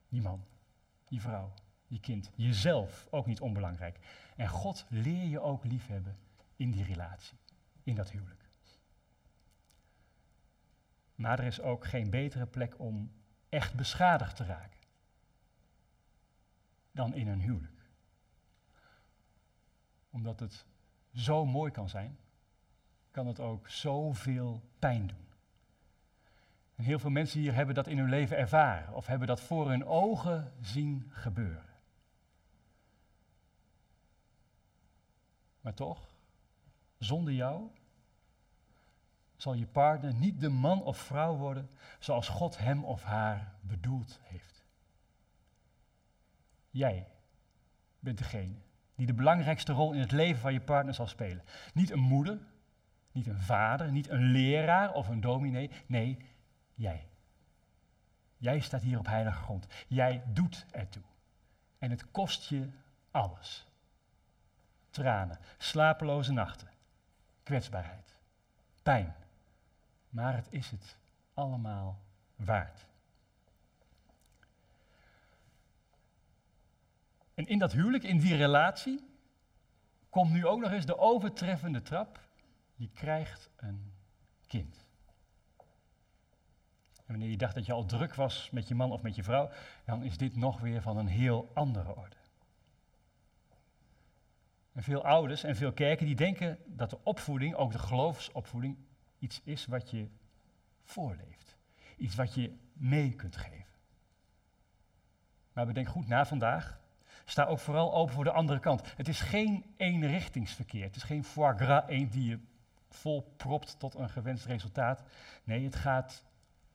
[0.09, 0.45] Die man,
[1.05, 1.53] die vrouw,
[1.89, 3.99] die kind, jezelf ook niet onbelangrijk.
[4.37, 6.19] En God leer je ook liefhebben
[6.57, 7.39] in die relatie,
[7.83, 8.42] in dat huwelijk.
[11.23, 13.13] Maar er is ook geen betere plek om
[13.49, 14.81] echt beschadigd te raken
[16.93, 17.91] dan in een huwelijk.
[20.11, 20.67] Omdat het
[21.15, 22.19] zo mooi kan zijn,
[23.11, 25.27] kan het ook zoveel pijn doen.
[26.75, 29.69] En heel veel mensen hier hebben dat in hun leven ervaren of hebben dat voor
[29.69, 31.71] hun ogen zien gebeuren.
[35.61, 36.09] Maar toch,
[36.99, 37.71] zonder jou
[39.43, 44.21] zal je partner niet de man of vrouw worden zoals God hem of haar bedoeld
[44.23, 44.65] heeft.
[46.71, 47.09] Jij
[47.99, 48.55] bent degene
[48.95, 51.45] die de belangrijkste rol in het leven van je partner zal spelen.
[51.75, 52.39] Niet een moeder,
[53.13, 55.71] niet een vader, niet een leraar of een dominee.
[55.87, 56.19] Nee,
[56.75, 57.09] jij.
[58.37, 59.67] Jij staat hier op heilige grond.
[59.89, 61.03] Jij doet ertoe.
[61.79, 62.69] En het kost je
[63.11, 63.67] alles.
[64.91, 66.69] Tranen, slapeloze nachten,
[67.43, 68.17] kwetsbaarheid,
[68.83, 69.21] pijn.
[70.13, 70.97] Maar het is het
[71.35, 72.03] allemaal
[72.37, 72.87] waard.
[77.35, 79.05] En in dat huwelijk, in die relatie,
[80.11, 82.21] komt nu ook nog eens de overtreffende trap.
[82.75, 83.93] Je krijgt een
[84.47, 84.85] kind.
[86.97, 89.23] En wanneer je dacht dat je al druk was met je man of met je
[89.23, 89.51] vrouw,
[89.85, 92.17] dan is dit nog weer van een heel andere orde.
[94.73, 98.77] En veel ouders en veel kerken die denken dat de opvoeding, ook de geloofsopvoeding,
[99.23, 100.09] iets is wat je
[100.83, 101.57] voorleeft.
[101.97, 103.73] Iets wat je mee kunt geven.
[105.53, 106.81] Maar bedenk goed na vandaag.
[107.25, 108.97] Sta ook vooral open voor de andere kant.
[108.97, 110.85] Het is geen eenrichtingsverkeer.
[110.85, 112.39] Het is geen foie gras eend die je
[112.89, 115.03] vol propt tot een gewenst resultaat.
[115.45, 116.25] Nee, het gaat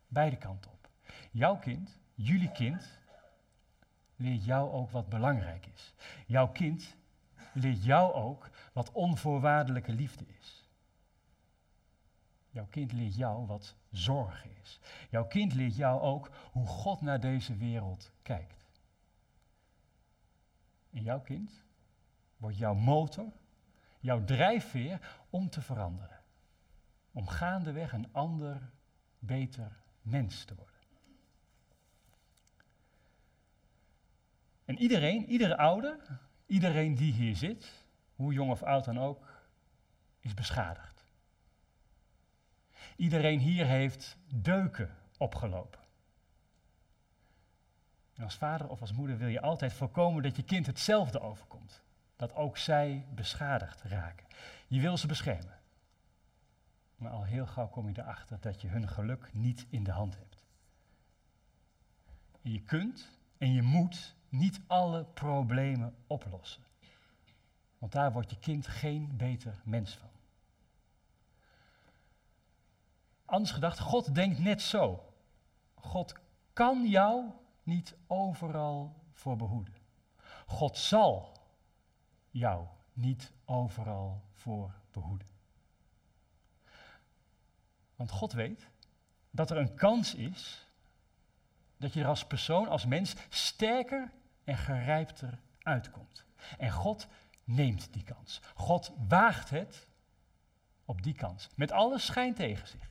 [0.07, 0.89] beide kanten op.
[1.31, 2.99] Jouw kind, jullie kind,
[4.15, 5.93] leert jou ook wat belangrijk is.
[6.25, 6.95] Jouw kind
[7.53, 10.56] leert jou ook wat onvoorwaardelijke liefde is.
[12.57, 14.79] Jouw kind leert jou wat zorg is.
[15.09, 18.81] Jouw kind leert jou ook hoe God naar deze wereld kijkt.
[20.89, 21.63] En jouw kind
[22.37, 23.31] wordt jouw motor,
[23.99, 26.19] jouw drijfveer om te veranderen.
[27.11, 28.71] Om gaandeweg een ander,
[29.19, 30.81] beter mens te worden.
[34.65, 37.85] En iedereen, iedere ouder, iedereen die hier zit,
[38.15, 39.43] hoe jong of oud dan ook,
[40.19, 40.96] is beschadigd.
[42.97, 45.79] Iedereen hier heeft deuken opgelopen.
[48.13, 51.81] En als vader of als moeder wil je altijd voorkomen dat je kind hetzelfde overkomt.
[52.15, 54.27] Dat ook zij beschadigd raken.
[54.67, 55.59] Je wil ze beschermen.
[56.95, 60.17] Maar al heel gauw kom je erachter dat je hun geluk niet in de hand
[60.17, 60.43] hebt.
[62.41, 66.63] En je kunt en je moet niet alle problemen oplossen.
[67.77, 70.09] Want daar wordt je kind geen beter mens van.
[73.27, 75.13] Anders gedacht, God denkt net zo.
[75.75, 76.15] God
[76.53, 77.31] kan jou
[77.63, 79.75] niet overal voor behoeden.
[80.45, 81.37] God zal
[82.29, 85.27] jou niet overal voor behoeden.
[87.95, 88.69] Want God weet
[89.31, 90.67] dat er een kans is
[91.77, 94.11] dat je er als persoon, als mens, sterker
[94.43, 96.23] en gerijpter uitkomt.
[96.57, 97.07] En God
[97.43, 98.41] neemt die kans.
[98.55, 99.87] God waagt het
[100.85, 101.49] op die kans.
[101.55, 102.89] Met alle schijn tegen zich.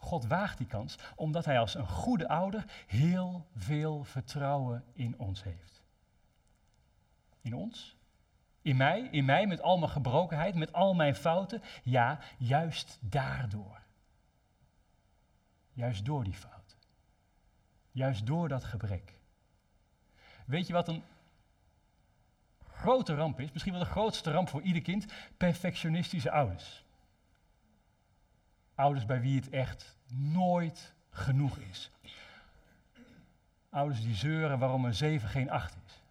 [0.00, 5.42] God waagt die kans omdat hij als een goede ouder heel veel vertrouwen in ons
[5.42, 5.82] heeft.
[7.40, 7.96] In ons?
[8.62, 9.08] In mij?
[9.10, 11.62] In mij met al mijn gebrokenheid, met al mijn fouten?
[11.82, 13.80] Ja, juist daardoor.
[15.72, 16.76] Juist door die fout.
[17.90, 19.12] Juist door dat gebrek.
[20.44, 21.02] Weet je wat een
[22.72, 23.52] grote ramp is?
[23.52, 25.06] Misschien wel de grootste ramp voor ieder kind?
[25.36, 26.84] Perfectionistische ouders.
[28.80, 31.90] Ouders bij wie het echt nooit genoeg is.
[33.70, 36.02] Ouders die zeuren waarom een 7 geen 8 is.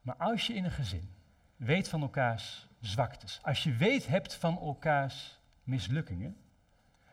[0.00, 1.10] Maar als je in een gezin
[1.56, 6.36] weet van elkaars zwaktes, als je weet hebt van elkaars mislukkingen,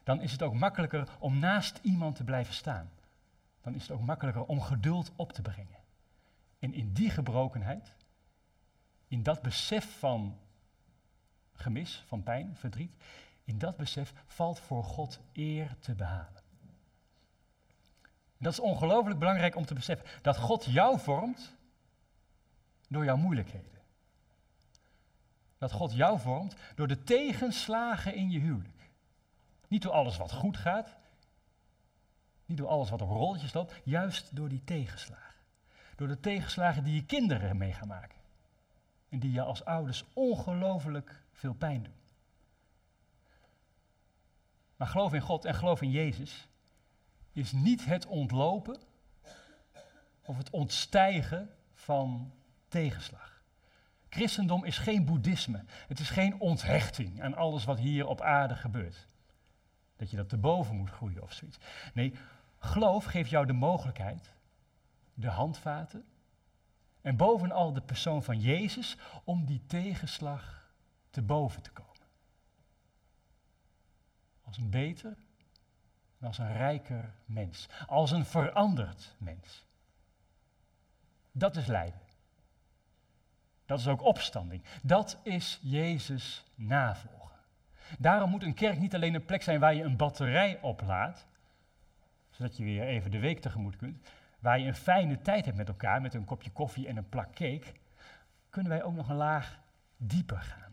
[0.04, 2.92] dan is het ook makkelijker om naast iemand te blijven staan.
[3.62, 5.80] Dan is het ook makkelijker om geduld op te brengen.
[6.60, 7.96] En in die gebrokenheid,
[9.08, 10.38] in dat besef van
[11.62, 12.92] gemis, van pijn, verdriet,
[13.44, 16.42] in dat besef valt voor God eer te behalen.
[18.38, 20.08] Dat is ongelooflijk belangrijk om te beseffen.
[20.22, 21.56] Dat God jou vormt
[22.88, 23.82] door jouw moeilijkheden.
[25.58, 28.90] Dat God jou vormt door de tegenslagen in je huwelijk.
[29.68, 30.98] Niet door alles wat goed gaat,
[32.46, 35.36] niet door alles wat op rolletjes loopt, juist door die tegenslagen.
[35.96, 38.18] Door de tegenslagen die je kinderen mee gaan maken.
[39.10, 41.94] En die je als ouders ongelooflijk veel pijn doen.
[44.76, 46.48] Maar geloof in God en geloof in Jezus
[47.32, 48.80] is niet het ontlopen
[50.22, 52.34] of het ontstijgen van
[52.68, 53.42] tegenslag.
[54.10, 55.64] Christendom is geen boeddhisme.
[55.88, 59.08] Het is geen onthechting aan alles wat hier op aarde gebeurt.
[59.96, 61.58] Dat je dat te boven moet groeien of zoiets.
[61.94, 62.14] Nee,
[62.60, 64.34] geloof geeft jou de mogelijkheid,
[65.14, 66.06] de handvaten
[67.02, 70.61] en bovenal de persoon van Jezus om die tegenslag
[71.12, 71.92] te boven te komen.
[74.42, 75.18] Als een beter
[76.20, 77.70] en als een rijker mens.
[77.88, 79.66] Als een veranderd mens.
[81.32, 82.02] Dat is lijden.
[83.66, 84.64] Dat is ook opstanding.
[84.84, 87.38] Dat is Jezus navolgen.
[88.00, 91.28] Daarom moet een kerk niet alleen een plek zijn waar je een batterij oplaadt,
[92.30, 94.10] zodat je weer even de week tegemoet kunt,
[94.40, 97.34] waar je een fijne tijd hebt met elkaar, met een kopje koffie en een plak
[97.34, 97.74] cake,
[98.50, 99.60] kunnen wij ook nog een laag
[99.98, 100.71] dieper gaan.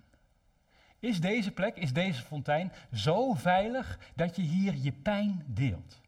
[0.98, 6.00] Is deze plek, is deze fontein zo veilig dat je hier je pijn deelt?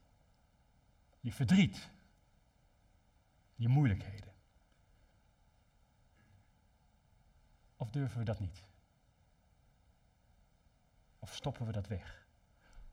[1.21, 1.91] Je verdriet,
[3.55, 4.33] je moeilijkheden.
[7.77, 8.65] Of durven we dat niet?
[11.19, 12.27] Of stoppen we dat weg?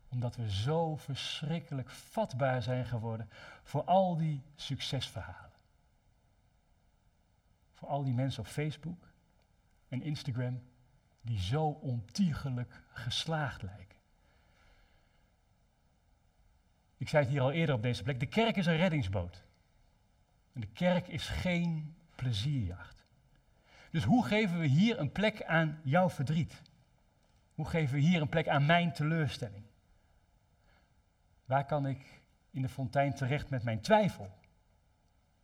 [0.08, 3.30] Omdat we zo verschrikkelijk vatbaar zijn geworden
[3.64, 5.52] voor al die succesverhalen.
[7.74, 9.10] Voor al die mensen op Facebook
[9.88, 10.62] en Instagram
[11.28, 13.98] die zo ontiegelijk geslaagd lijken.
[16.98, 19.44] Ik zei het hier al eerder op deze plek, de kerk is een reddingsboot.
[20.54, 23.06] En de kerk is geen plezierjacht.
[23.92, 26.62] Dus hoe geven we hier een plek aan jouw verdriet?
[27.56, 29.64] Hoe geven we hier een plek aan mijn teleurstelling?
[31.46, 32.22] Waar kan ik
[32.52, 34.38] in de fontein terecht met mijn twijfel?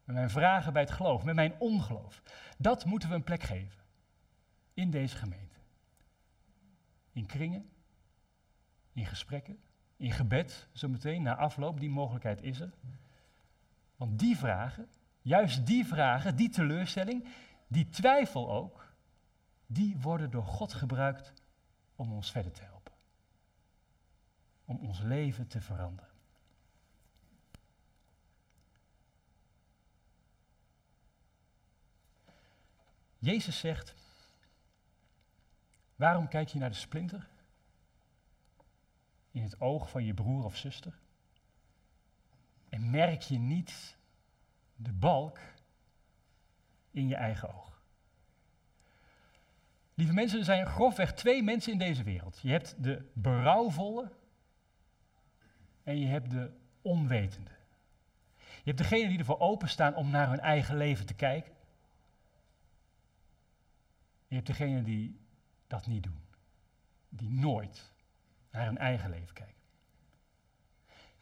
[0.04, 2.22] Met mijn vragen bij het geloof, met mijn ongeloof?
[2.58, 3.82] Dat moeten we een plek geven
[4.74, 5.53] in deze gemeente.
[7.14, 7.70] In kringen,
[8.94, 9.60] in gesprekken,
[9.98, 12.74] in gebed, zometeen na afloop, die mogelijkheid is er.
[13.96, 14.90] Want die vragen,
[15.22, 17.28] juist die vragen, die teleurstelling,
[17.68, 18.94] die twijfel ook,
[19.66, 21.34] die worden door God gebruikt
[21.96, 22.94] om ons verder te helpen.
[24.66, 26.12] Om ons leven te veranderen.
[33.20, 33.96] Jezus zegt,
[36.04, 37.28] waarom kijk je naar de splinter
[39.32, 41.00] in het oog van je broer of zuster?
[42.70, 43.98] En merk je niet
[44.76, 45.40] de balk
[46.92, 47.82] in je eigen oog?
[49.94, 52.40] Lieve mensen, er zijn grofweg twee mensen in deze wereld.
[52.42, 54.12] Je hebt de berouwvolle
[55.84, 56.52] en je hebt de
[56.82, 57.52] onwetende.
[58.38, 61.54] Je hebt degenen die ervoor openstaan om naar hun eigen leven te kijken.
[64.28, 65.22] Je hebt degenen die
[65.74, 66.22] dat niet doen.
[67.10, 67.92] Die nooit
[68.52, 69.62] naar hun eigen leven kijken.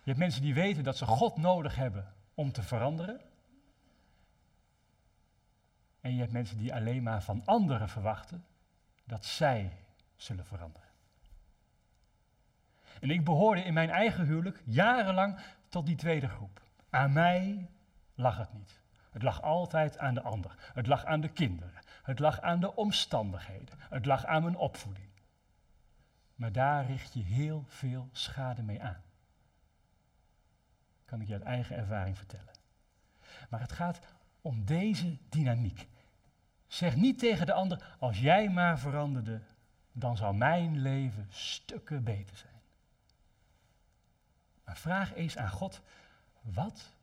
[0.04, 3.22] Je hebt mensen die weten dat ze God nodig hebben om te veranderen.
[6.02, 8.45] En je hebt mensen die alleen maar van anderen verwachten
[9.04, 9.78] dat zij
[10.16, 10.89] zullen veranderen.
[12.99, 15.39] En ik behoorde in mijn eigen huwelijk jarenlang
[15.70, 16.62] tot die tweede groep.
[16.89, 17.70] Aan mij
[18.16, 18.82] lag het niet.
[19.12, 20.72] Het lag altijd aan de ander.
[20.74, 21.80] Het lag aan de kinderen.
[22.02, 23.80] Het lag aan de omstandigheden.
[23.89, 25.10] Het lag aan mijn opvoeding.
[26.36, 29.02] Maar daar richt je heel veel schade mee aan.
[31.06, 32.54] Kan ik je uit eigen ervaring vertellen.
[33.49, 33.99] Maar het gaat
[34.41, 35.88] om deze dynamiek.
[36.68, 39.41] Zeg niet tegen de ander, als jij maar veranderde,
[39.91, 42.62] dan zou mijn leven stukken beter zijn.
[44.64, 45.82] Maar vraag eens aan God,
[46.41, 46.93] wat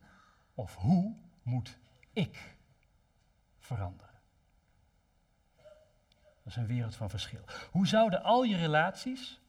[0.55, 1.78] of hoe moet
[2.12, 2.57] ik
[3.59, 4.07] veranderen?
[6.49, 7.44] Dat is een wereld van verschil.
[7.70, 9.40] Hoe zouden al je relaties,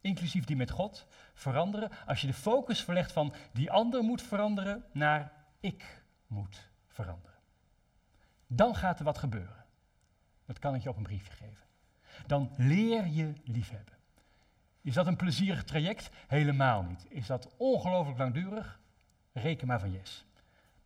[0.00, 4.84] inclusief die met God, veranderen als je de focus verlegt van die ander moet veranderen
[4.92, 7.38] naar ik moet veranderen?
[8.46, 9.64] Dan gaat er wat gebeuren.
[10.46, 11.64] Dat kan ik je op een briefje geven.
[12.26, 13.96] Dan leer je liefhebben.
[14.80, 16.10] Is dat een plezierig traject?
[16.26, 17.06] Helemaal niet.
[17.08, 18.80] Is dat ongelooflijk langdurig?
[19.32, 20.24] Reken maar van yes.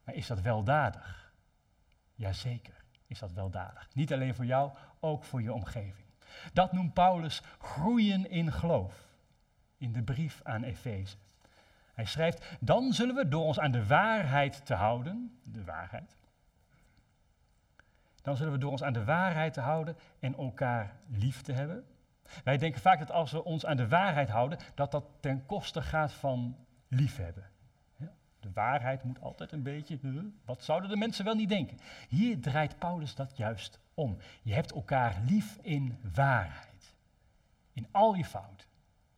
[0.04, 1.32] Maar is dat weldadig?
[2.14, 2.81] Jazeker
[3.12, 3.88] is dat weldadig.
[3.94, 6.06] Niet alleen voor jou, ook voor je omgeving.
[6.52, 9.06] Dat noemt Paulus groeien in geloof
[9.76, 11.16] in de brief aan Efeze.
[11.94, 16.16] Hij schrijft, dan zullen we door ons aan de waarheid te houden, de waarheid,
[18.22, 21.84] dan zullen we door ons aan de waarheid te houden en elkaar lief te hebben.
[22.44, 25.82] Wij denken vaak dat als we ons aan de waarheid houden, dat dat ten koste
[25.82, 26.56] gaat van
[26.88, 27.51] liefhebben.
[28.42, 29.98] De waarheid moet altijd een beetje,
[30.44, 31.78] wat zouden de mensen wel niet denken?
[32.08, 34.16] Hier draait Paulus dat juist om.
[34.42, 36.94] Je hebt elkaar lief in waarheid.
[37.72, 38.66] In al je fouten,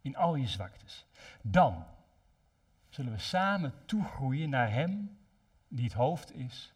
[0.01, 1.07] in al je zwaktes.
[1.43, 1.87] Dan
[2.89, 5.19] zullen we samen toegroeien naar Hem
[5.69, 6.73] die het hoofd is,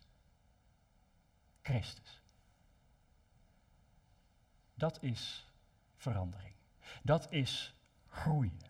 [1.62, 2.22] Christus.
[4.74, 5.46] Dat is
[5.96, 6.54] verandering.
[7.02, 7.74] Dat is
[8.08, 8.60] groeien.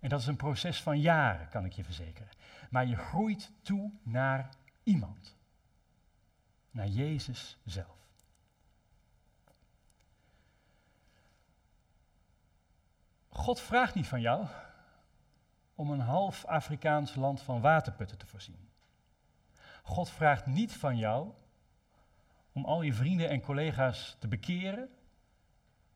[0.00, 2.28] En dat is een proces van jaren, kan ik je verzekeren.
[2.68, 4.48] Maar je groeit toe naar
[4.82, 5.36] iemand.
[6.70, 7.96] Naar Jezus zelf.
[13.28, 14.46] God vraagt niet van jou
[15.74, 18.68] om een half Afrikaans land van waterputten te voorzien.
[19.82, 21.32] God vraagt niet van jou
[22.52, 24.88] om al je vrienden en collega's te bekeren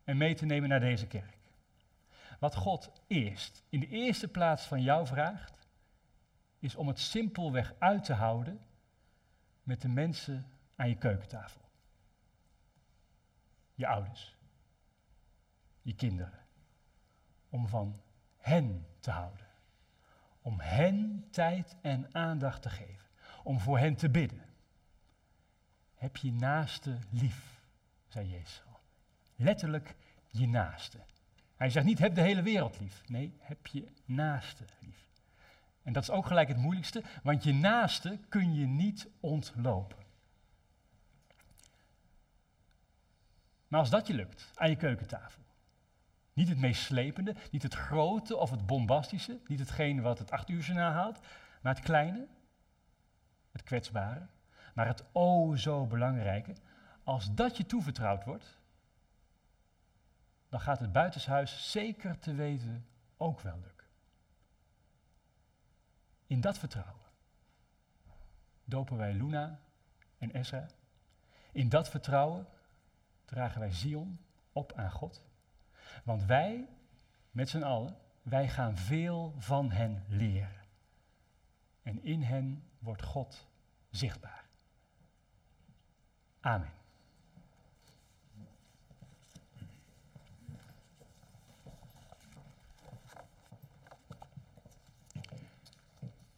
[0.05, 1.37] en mee te nemen naar deze kerk.
[2.39, 5.62] Wat God eerst, in de eerste plaats van jou vraagt,
[6.63, 8.61] is om het simpelweg uit te houden
[9.63, 10.47] met de mensen
[10.77, 11.61] aan je keukentafel.
[13.75, 14.37] Je ouders,
[15.83, 16.39] je kinderen.
[17.49, 18.01] Om van
[18.37, 19.47] hen te houden.
[20.43, 23.09] Om hen tijd en aandacht te geven.
[23.43, 24.45] Om voor hen te bidden.
[25.95, 27.61] Heb je naaste lief,
[28.09, 28.81] zei Jezus al.
[29.37, 29.95] Letterlijk
[30.29, 30.99] je naaste.
[31.57, 33.09] Hij zegt niet heb de hele wereld lief.
[33.09, 35.12] Nee, heb je naaste lief.
[35.83, 40.01] En dat is ook gelijk het moeilijkste, want je naaste kun je niet ontlopen.
[43.69, 45.43] Maar als dat je lukt, aan je keukentafel.
[46.33, 50.49] Niet het meest slepende, niet het grote of het bombastische, niet hetgene wat het acht
[50.49, 51.21] uur journaal haalt,
[51.61, 52.27] maar het kleine,
[53.53, 54.27] het kwetsbare,
[54.75, 56.55] maar het o zo belangrijke.
[57.05, 58.59] Als dat je toevertrouwd wordt,
[60.49, 63.72] dan gaat het buitenshuis zeker te weten ook wel lukken.
[66.33, 67.07] In dat vertrouwen
[68.65, 69.61] dopen wij Luna
[70.19, 70.67] en Esra.
[71.53, 72.47] In dat vertrouwen
[73.25, 74.21] dragen wij Zion
[74.53, 75.23] op aan God.
[76.05, 76.69] Want wij,
[77.31, 80.65] met z'n allen, wij gaan veel van hen leren.
[81.83, 83.47] En in hen wordt God
[83.91, 84.45] zichtbaar.
[86.41, 86.73] Amen.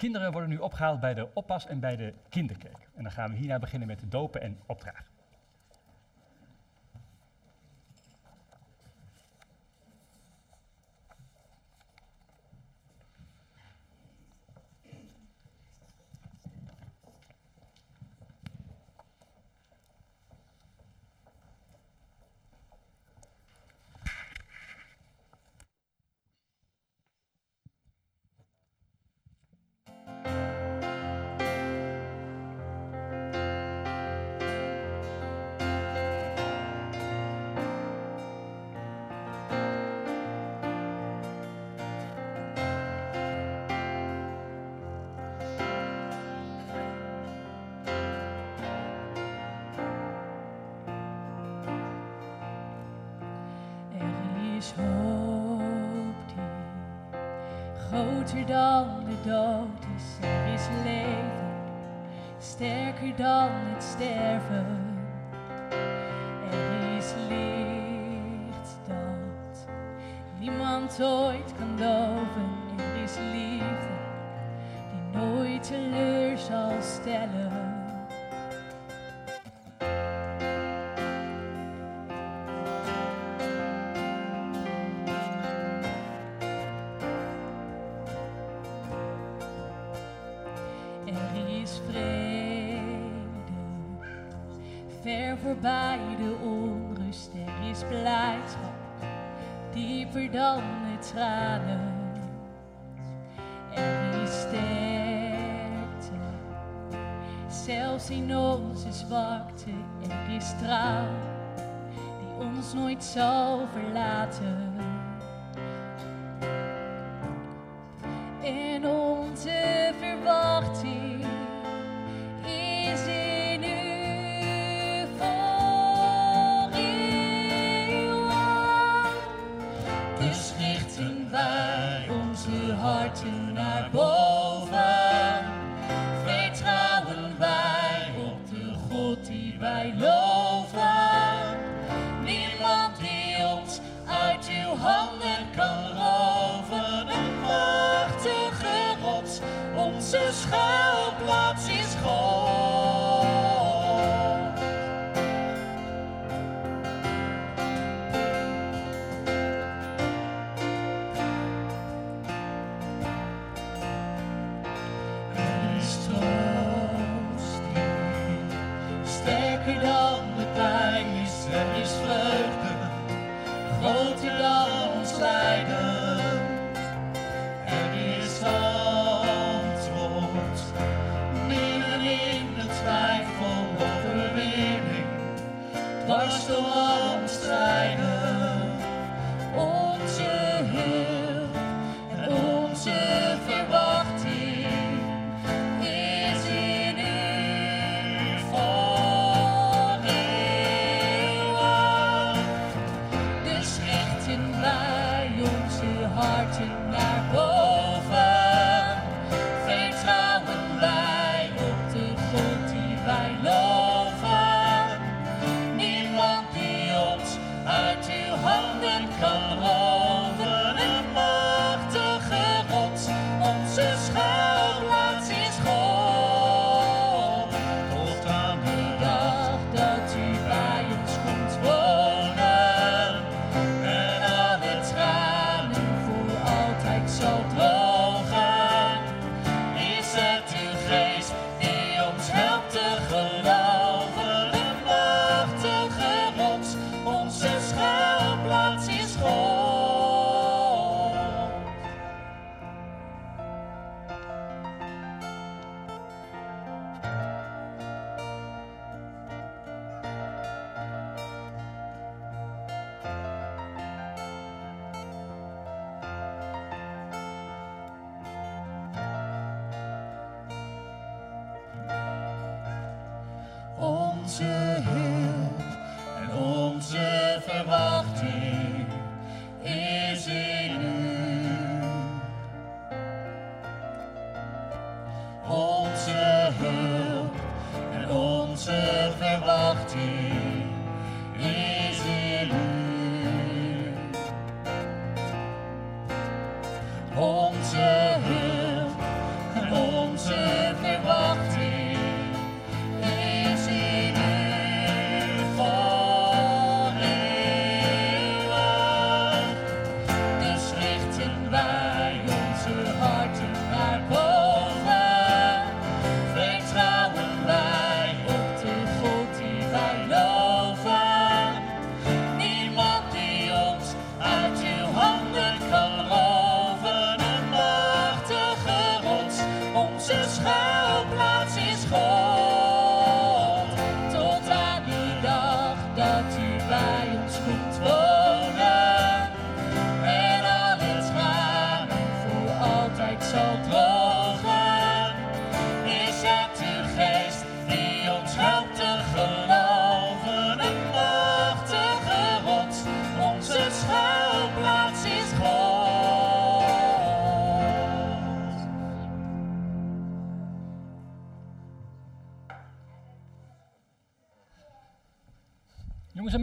[0.05, 2.89] Kinderen worden nu opgehaald bij de oppas en bij de kinderkerk.
[2.95, 5.14] En dan gaan we hierna beginnen met de dopen en opdragen.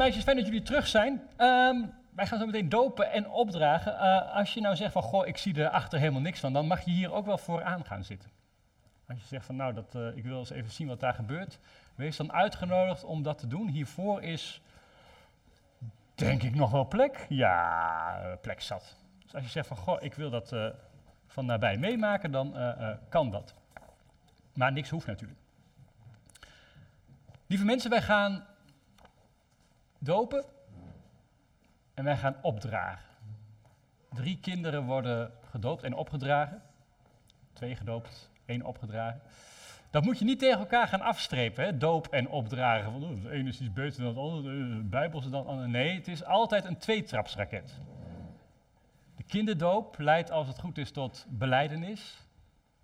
[0.02, 1.22] Meisjes, fijn dat jullie terug zijn.
[1.38, 1.86] Ehm,
[2.16, 4.00] wij gaan zo meteen dopen en opdragen.
[4.00, 6.82] Eh, als je nou zegt van, goh, ik zie erachter helemaal niks van, dan mag
[6.82, 8.30] je hier ook wel vooraan gaan zitten.
[9.08, 11.60] Als je zegt van, nou, dat, eh, ik wil eens even zien wat daar gebeurt,
[11.96, 13.68] wees dan uitgenodigd om dat te doen.
[13.68, 14.62] Hiervoor is,
[16.16, 17.26] denk ik, nog wel plek.
[17.30, 18.98] Ja, plek zat.
[19.24, 20.66] Dus als je zegt van, goh, ik wil dat eh,
[21.28, 22.56] van nabij meemaken, dan
[23.10, 23.54] kan dat.
[24.54, 25.40] Maar niks hoeft natuurlijk.
[27.48, 28.50] Lieve mensen, wij gaan
[30.04, 30.46] dopen
[31.94, 33.10] en wij gaan opdragen.
[34.10, 36.62] Drie kinderen worden gedoopt en opgedragen.
[37.54, 39.22] Twee gedoopt, één opgedragen.
[39.90, 41.78] Dat moet je niet tegen elkaar gaan afstrepen, hè?
[41.78, 42.92] doop en opdragen.
[42.92, 45.68] Van, oh, de ene is iets beter dan het andere, de bijbelse dan het andere.
[45.68, 47.80] Nee, het is altijd een tweetrapsraket.
[49.16, 52.28] De kinderdoop leidt, als het goed is, tot beleidenis.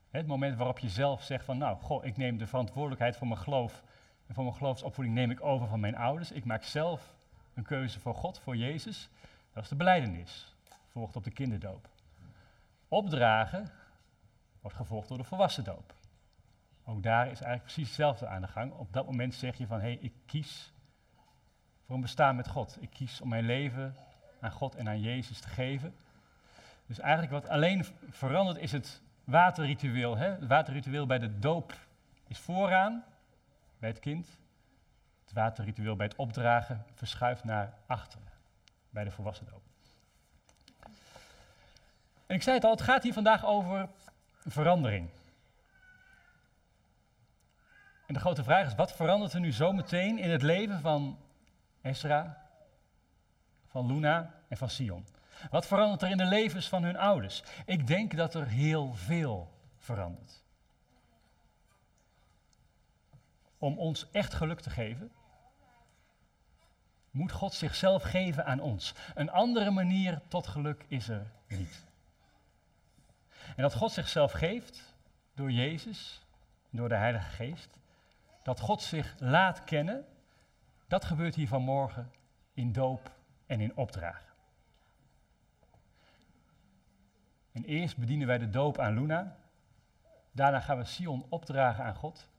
[0.10, 3.40] Het moment waarop je zelf zegt van, nou, goh, ik neem de verantwoordelijkheid voor mijn
[3.40, 3.84] geloof
[4.28, 6.32] en voor mijn geloofsopvoeding neem ik over van mijn ouders.
[6.32, 7.14] Ik maak zelf
[7.54, 9.10] een keuze voor God, voor Jezus.
[9.54, 10.56] Dat is de beleidenis.
[10.88, 11.90] Volgt op de kinderdoop.
[12.88, 13.72] Opdragen
[14.62, 15.94] wordt gevolgd door de volwassen doop.
[16.86, 18.74] Ook daar is eigenlijk precies hetzelfde aan de gang.
[18.74, 20.74] Op dat moment zeg je van, hé, hey, ik kies
[21.86, 22.78] voor een bestaan met God.
[22.80, 23.96] Ik kies om mijn leven
[24.40, 25.96] aan God en aan Jezus te geven.
[26.86, 30.18] Dus eigenlijk wat alleen verandert is het waterritueel.
[30.18, 30.30] Hè?
[30.30, 31.74] Het waterritueel bij de doop
[32.28, 33.04] is vooraan,
[33.80, 34.28] bij het kind.
[35.24, 38.28] Het waterritueel bij het opdragen verschuift naar achteren,
[38.90, 39.62] bij de volwassen doop.
[42.26, 43.90] En ik zei het al, het gaat hier vandaag over
[44.46, 45.10] verandering.
[48.06, 51.18] En de grote vraag is, wat verandert er nu zometeen in het leven van
[51.82, 52.46] Esra,
[53.68, 55.06] van Luna en van Sion?
[55.50, 57.44] Wat verandert er in de levens van hun ouders?
[57.66, 60.44] Ik denk dat er heel veel verandert.
[63.58, 65.12] Om ons echt geluk te geven,
[67.12, 68.94] moet God zichzelf geven aan ons.
[69.16, 71.86] Een andere manier tot geluk is er niet.
[73.56, 74.96] En dat God zichzelf geeft
[75.34, 76.26] door Jezus,
[76.70, 77.80] door de Heilige Geest,
[78.44, 80.06] dat God zich laat kennen,
[80.88, 82.12] dat gebeurt hier vanmorgen
[82.54, 83.12] in doop
[83.46, 84.26] en in opdragen.
[87.52, 89.38] En eerst bedienen wij de doop aan Luna,
[90.32, 92.30] daarna gaan we Sion opdragen aan God,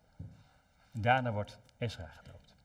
[1.00, 2.56] daarna wordt Ezra gedoopt.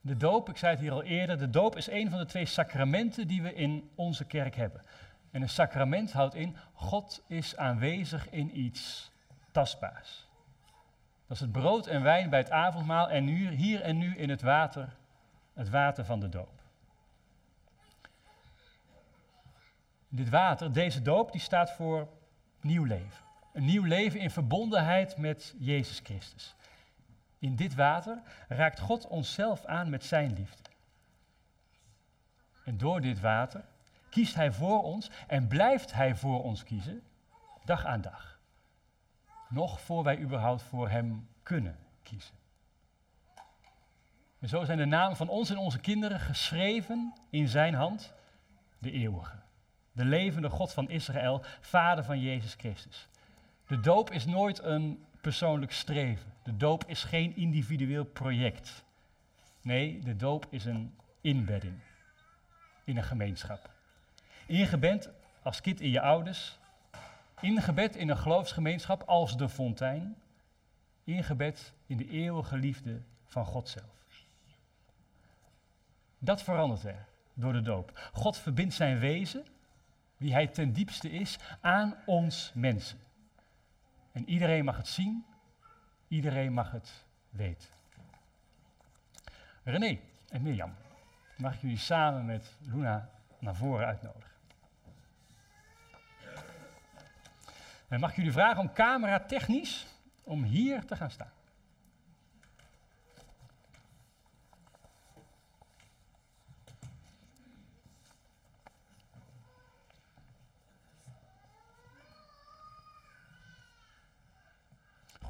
[0.00, 2.46] De doop, ik zei het hier al eerder, de doop is een van de twee
[2.46, 4.82] sacramenten die we in onze kerk hebben.
[5.30, 9.12] En een sacrament houdt in, God is aanwezig in iets
[9.50, 10.28] tastbaars.
[11.26, 14.30] Dat is het brood en wijn bij het avondmaal en nu, hier en nu in
[14.30, 14.96] het water,
[15.54, 16.60] het water van de doop.
[20.08, 22.08] Dit water, deze doop, die staat voor
[22.60, 23.24] nieuw leven.
[23.52, 26.54] Een nieuw leven in verbondenheid met Jezus Christus.
[27.38, 30.62] In dit water raakt God onszelf aan met zijn liefde.
[32.64, 33.64] En door dit water
[34.10, 37.02] kiest Hij voor ons en blijft Hij voor ons kiezen,
[37.64, 38.40] dag aan dag.
[39.48, 42.34] Nog voor wij überhaupt voor Hem kunnen kiezen.
[44.38, 48.14] En zo zijn de namen van ons en onze kinderen geschreven in Zijn hand,
[48.78, 49.36] de eeuwige.
[49.92, 53.08] De levende God van Israël, Vader van Jezus Christus.
[53.72, 56.32] De doop is nooit een persoonlijk streven.
[56.42, 58.84] De doop is geen individueel project.
[59.62, 61.74] Nee, de doop is een inbedding
[62.84, 63.70] in een gemeenschap.
[64.46, 65.10] Ingebed
[65.42, 66.58] als kind in je ouders,
[67.40, 70.16] ingebed in een geloofsgemeenschap als de fontein,
[71.04, 74.26] ingebed in de eeuwige liefde van God zelf.
[76.18, 78.10] Dat verandert er door de doop.
[78.12, 79.44] God verbindt zijn wezen,
[80.16, 82.98] wie hij ten diepste is, aan ons mensen.
[84.12, 85.26] En iedereen mag het zien,
[86.08, 87.68] iedereen mag het weten.
[89.62, 89.98] René
[90.28, 90.74] en Mirjam,
[91.36, 94.30] mag ik jullie samen met Luna naar voren uitnodigen.
[97.88, 99.86] En mag ik jullie vragen om camera technisch
[100.22, 101.31] om hier te gaan staan.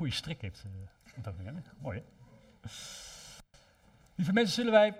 [0.02, 0.64] Goeie strik heeft
[1.24, 1.72] moment.
[1.78, 2.02] Mooi?
[4.14, 4.96] Lieve mensen, zullen wij,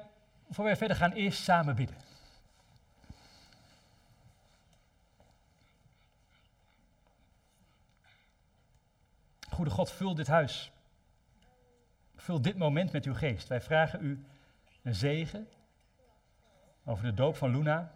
[0.51, 1.97] voor wij verder gaan, eerst samen bidden.
[9.51, 10.73] Goede God, vul dit huis.
[12.17, 13.49] Vul dit moment met uw geest.
[13.49, 14.25] Wij vragen u
[14.83, 15.49] een zegen
[16.85, 17.95] over de doop van Luna.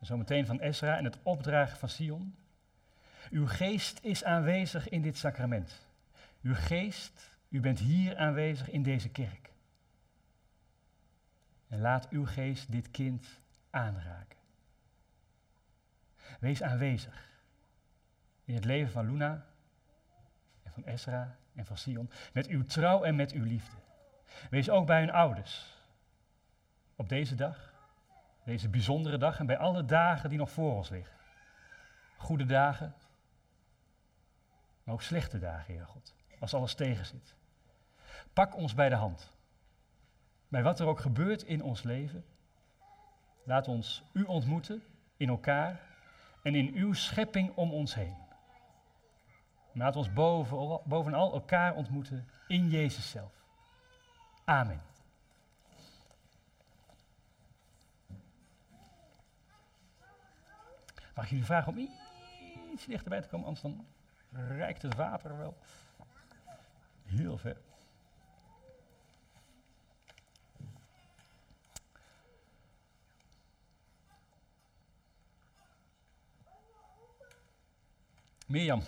[0.00, 2.41] En zometeen van Ezra en het opdragen van Sion.
[3.32, 5.86] Uw geest is aanwezig in dit sacrament.
[6.42, 9.52] Uw geest U bent hier aanwezig in deze kerk.
[11.68, 13.40] En laat uw geest dit kind
[13.70, 14.38] aanraken.
[16.40, 17.30] Wees aanwezig
[18.44, 19.46] in het leven van Luna
[20.62, 23.76] en van Esra en van Sion, met uw trouw en met uw liefde.
[24.50, 25.76] Wees ook bij hun ouders
[26.96, 27.74] op deze dag,
[28.44, 31.16] deze bijzondere dag en bij alle dagen die nog voor ons liggen.
[32.16, 32.94] Goede dagen,
[34.92, 37.34] ook slechte dagen, Heer God, als alles tegenzit.
[38.32, 39.32] Pak ons bij de hand.
[40.48, 42.24] Bij wat er ook gebeurt in ons leven,
[43.44, 44.82] laat ons u ontmoeten
[45.16, 45.80] in elkaar
[46.42, 48.16] en in uw schepping om ons heen.
[49.72, 53.32] Laat ons boven, bovenal elkaar ontmoeten in Jezus zelf.
[54.44, 54.82] Amen.
[61.14, 61.88] Mag ik jullie vragen om
[62.72, 63.86] iets dichterbij te komen, anders dan
[64.32, 65.56] rijkt het water wel
[67.04, 67.56] heel ver.
[78.46, 78.82] Mirjam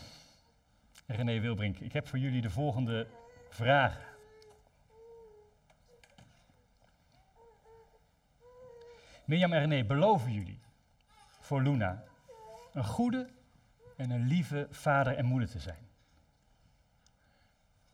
[1.07, 3.07] en René Wilbrink, ik heb voor jullie de volgende
[3.49, 4.05] vragen.
[9.25, 10.61] Mirjam en René, beloven jullie
[11.41, 12.05] voor Luna
[12.73, 13.29] een goede
[13.97, 15.89] en een lieve vader en moeder te zijn?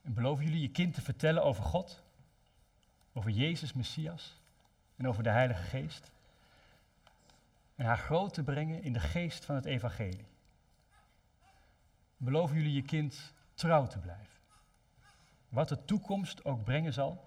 [0.03, 2.03] En beloven jullie je kind te vertellen over God,
[3.13, 4.41] over Jezus Messias
[4.97, 6.11] en over de Heilige Geest?
[7.77, 10.27] En haar groot te brengen in de geest van het Evangelie?
[12.17, 14.39] Beloven jullie je kind trouw te blijven?
[15.49, 17.25] Wat de toekomst ook brengen zal,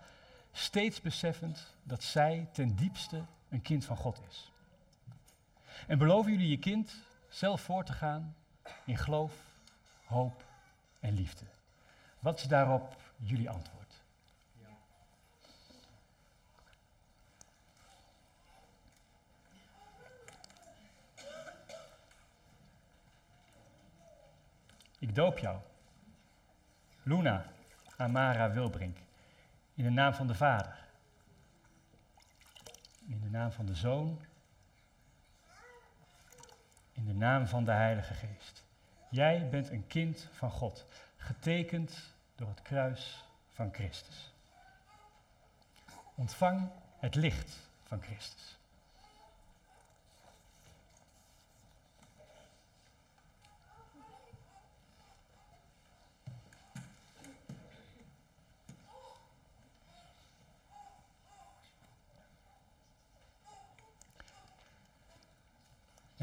[0.52, 4.52] steeds beseffend dat zij ten diepste een kind van God is.
[5.88, 6.95] En beloven jullie je kind
[7.30, 8.36] zelf voor te gaan
[8.85, 9.34] in geloof,
[10.06, 10.44] hoop
[10.99, 11.45] en liefde?
[12.19, 13.84] Wat is daarop jullie antwoord?
[24.99, 25.57] Ik doop jou,
[27.03, 27.52] Luna
[27.98, 28.98] Amara Wilbrink,
[29.73, 30.85] in de naam van de Vader,
[33.07, 34.22] in de naam van de Zoon,
[36.94, 38.64] in de naam van de Heilige Geest.
[39.10, 40.86] Jij bent een kind van God,
[41.18, 44.34] getekend door het kruis van Christus.
[46.15, 48.57] Ontvang het licht van Christus.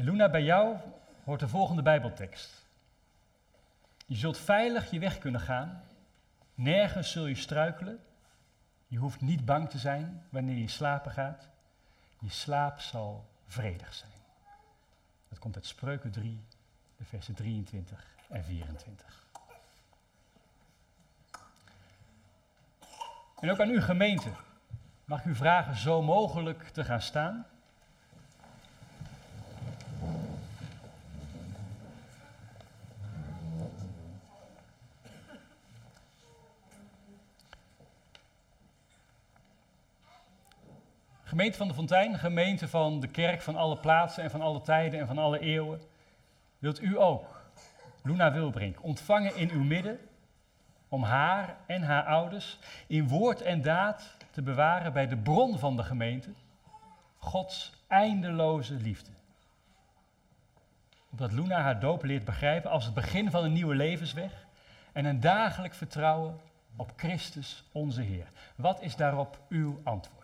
[0.01, 0.77] En Luna, bij jou
[1.23, 2.65] hoort de volgende Bijbeltekst.
[4.05, 5.83] Je zult veilig je weg kunnen gaan.
[6.55, 7.99] Nergens zul je struikelen.
[8.87, 11.47] Je hoeft niet bang te zijn wanneer je slapen gaat.
[12.19, 14.11] Je slaap zal vredig zijn.
[15.29, 16.43] Dat komt uit Spreuken 3,
[16.97, 19.25] de versen 23 en 24.
[23.39, 24.29] En ook aan uw gemeente
[25.05, 27.45] mag ik u vragen zo mogelijk te gaan staan.
[41.31, 44.99] Gemeente van de Fontein, gemeente van de kerk van alle plaatsen en van alle tijden
[44.99, 45.81] en van alle eeuwen.
[46.59, 47.41] Wilt u ook,
[48.03, 49.99] Luna Wilbrink, ontvangen in uw midden
[50.89, 55.75] om haar en haar ouders in woord en daad te bewaren bij de bron van
[55.75, 56.29] de gemeente,
[57.17, 59.11] Gods eindeloze liefde.
[61.11, 64.45] Opdat Luna haar doop leert begrijpen als het begin van een nieuwe levensweg
[64.91, 66.39] en een dagelijk vertrouwen
[66.75, 68.31] op Christus onze Heer.
[68.55, 70.20] Wat is daarop uw antwoord?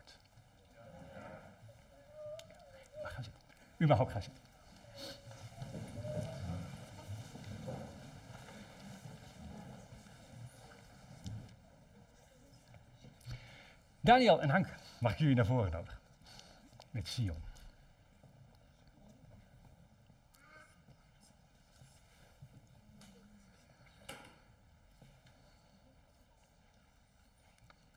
[3.78, 4.44] U mag ook gaan zitten.
[14.02, 14.68] Daniel en Hank,
[15.00, 16.00] mag ik jullie naar voren nodigen?
[16.92, 17.44] Met Sion.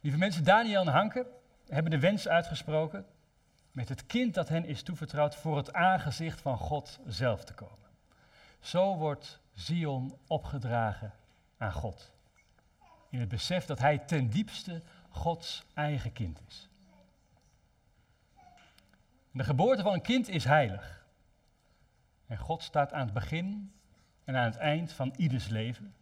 [0.01, 1.27] Lieve mensen, Daniel en Hanke
[1.69, 3.07] hebben de wens uitgesproken
[3.73, 7.89] met het kind dat hen is toevertrouwd voor het aangezicht van God zelf te komen.
[8.61, 11.13] Zo wordt Zion opgedragen
[11.57, 12.11] aan God.
[13.11, 16.69] In het besef dat hij ten diepste Gods eigen kind is.
[19.31, 21.05] De geboorte van een kind is heilig.
[22.27, 23.73] En God staat aan het begin
[24.25, 25.95] en aan het eind van ieders leven.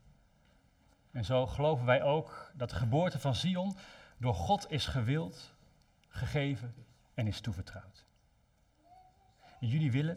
[1.10, 3.76] En zo geloven wij ook dat de geboorte van Zion
[4.18, 5.54] door God is gewild,
[6.08, 6.74] gegeven
[7.18, 8.04] en is toevertrouwd.
[9.60, 10.16] En jullie willen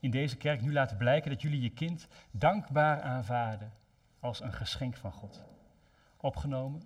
[0.00, 3.72] in deze kerk nu laten blijken dat jullie je kind dankbaar aanvaarden
[4.20, 5.42] als een geschenk van God.
[6.16, 6.82] Opgenomen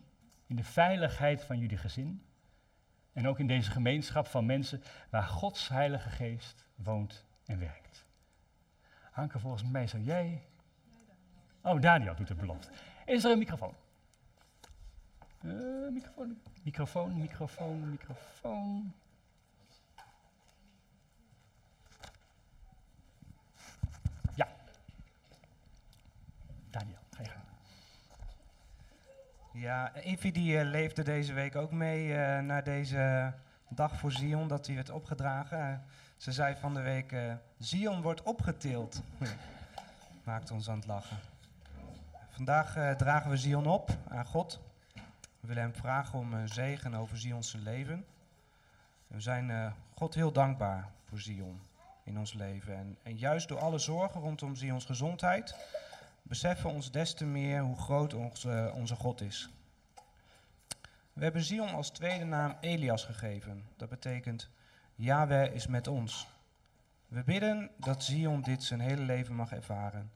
[0.46, 2.24] in de veiligheid van jullie gezin
[3.12, 8.06] en ook in deze gemeenschap van mensen waar Gods Heilige Geest woont en werkt.
[9.10, 10.46] Hanke, volgens mij zou jij.
[11.62, 12.68] Oh, Daniel doet de belofte.
[13.06, 13.74] Is er een microfoon?
[15.40, 15.50] Eh,
[15.90, 18.94] microfoon, microfoon, microfoon, microfoon.
[24.34, 24.48] Ja.
[26.70, 27.44] Daniel, ga je gang.
[29.56, 33.32] Ja, Evie die eh, leefde deze week ook mee eh, naar deze
[33.68, 35.58] dag voor Zion, dat hij werd opgedragen.
[35.58, 35.74] Eh,
[36.16, 37.14] ze zei van de week,
[37.58, 39.02] Zion wordt opgetild.
[40.24, 41.16] Maakt ons aan het lachen.
[42.28, 44.60] Vandaag dragen we Zion op aan God.
[45.40, 48.04] We willen hem vragen om zegen over Zions leven.
[49.06, 51.60] We zijn God heel dankbaar voor Zion
[52.04, 52.76] in ons leven.
[52.76, 55.56] En, en juist door alle zorgen rondom Zions gezondheid
[56.24, 59.48] beseffen ons des te meer hoe groot onze, onze God is.
[61.12, 63.64] We hebben Zion als tweede naam Elias gegeven.
[63.76, 64.50] Dat betekent
[64.94, 66.26] Yahweh is met ons.
[67.08, 70.12] We bidden dat Zion dit zijn hele leven mag ervaren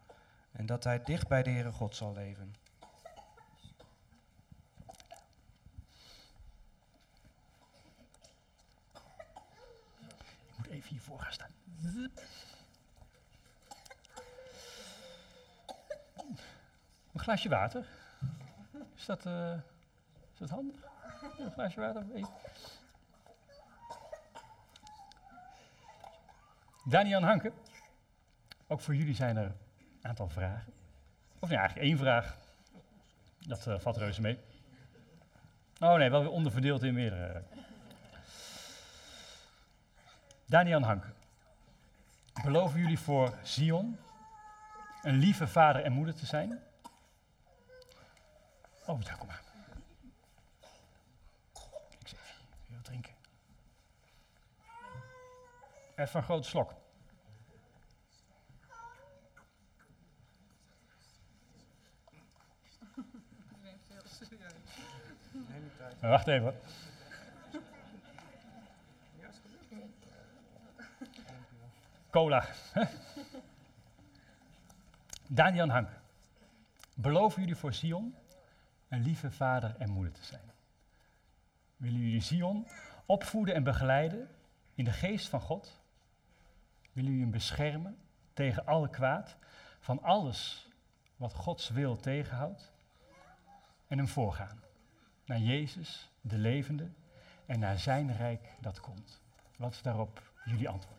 [0.52, 2.54] en dat hij dicht bij de Heere God zal leven.
[10.46, 11.50] Ik moet even hiervoor gaan staan.
[17.18, 17.86] Een glaasje water.
[18.96, 19.52] Is dat, eh,
[20.32, 20.76] is dat handig?
[21.38, 22.04] Een glaasje water?
[22.14, 22.30] Even.
[26.84, 27.52] Daniel Hanke,
[28.66, 30.72] ook voor jullie zijn er een aantal vragen.
[31.38, 32.38] Of nee, eigenlijk één vraag.
[33.38, 34.38] Dat eh, valt reuze mee.
[35.80, 37.42] Oh nee, wel weer onderverdeeld in meerdere.
[40.46, 41.12] Daniel Hanke,
[42.42, 43.98] beloven jullie voor Zion
[45.02, 46.66] een lieve vader en moeder te zijn?
[48.88, 49.42] Oh, daar kom maar.
[51.98, 53.14] Eens even, wil je drinken?
[55.96, 56.74] Even een grote slok.
[66.00, 66.60] Maar wacht even.
[72.10, 72.46] Cola.
[75.26, 75.88] Daniel en Hank,
[76.94, 78.14] beloven jullie voor Sion
[78.88, 80.52] een lieve vader en moeder te zijn?
[81.76, 82.66] Willen jullie Sion
[83.06, 84.28] opvoeden en begeleiden
[84.74, 85.80] in de geest van God?
[86.92, 87.98] Willen jullie hem beschermen
[88.32, 89.36] tegen alle kwaad,
[89.80, 90.68] van alles
[91.16, 92.72] wat Gods wil tegenhoudt?
[93.86, 94.62] En hem voorgaan
[95.24, 96.88] naar Jezus, de levende,
[97.46, 99.20] en naar zijn rijk dat komt.
[99.56, 100.98] Wat is daarop jullie antwoord?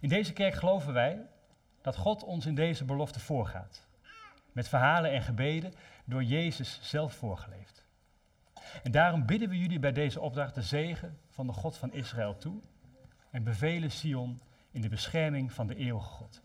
[0.00, 1.26] In deze kerk geloven wij
[1.84, 3.86] dat God ons in deze belofte voorgaat.
[4.52, 5.74] Met verhalen en gebeden
[6.04, 7.84] door Jezus zelf voorgeleefd.
[8.82, 12.38] En daarom bidden we jullie bij deze opdracht de zegen van de God van Israël
[12.38, 12.60] toe.
[13.30, 14.40] En bevelen Sion
[14.70, 16.42] in de bescherming van de eeuwige God.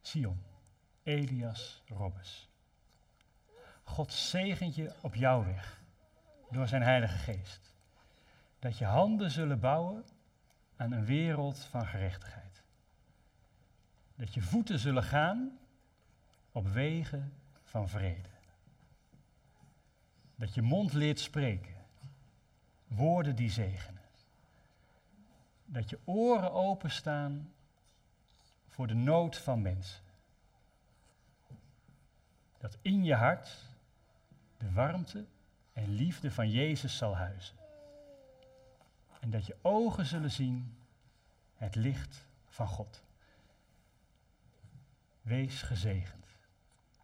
[0.00, 0.42] Sion,
[1.02, 2.48] Elias Robbes.
[3.84, 5.82] God zegent je op jouw weg
[6.50, 7.74] door zijn Heilige Geest.
[8.58, 10.04] Dat je handen zullen bouwen
[10.76, 12.62] aan een wereld van gerechtigheid.
[14.14, 15.58] Dat je voeten zullen gaan
[16.52, 17.32] op wegen
[17.64, 18.28] van vrede.
[20.34, 21.74] Dat je mond leert spreken,
[22.86, 24.02] woorden die zegenen.
[25.64, 27.52] Dat je oren openstaan
[28.68, 30.02] voor de nood van mensen.
[32.58, 33.66] Dat in je hart
[34.58, 35.24] de warmte
[35.72, 37.55] en liefde van Jezus zal huizen.
[39.26, 40.76] En dat je ogen zullen zien
[41.54, 43.02] het licht van God.
[45.22, 46.26] Wees gezegend.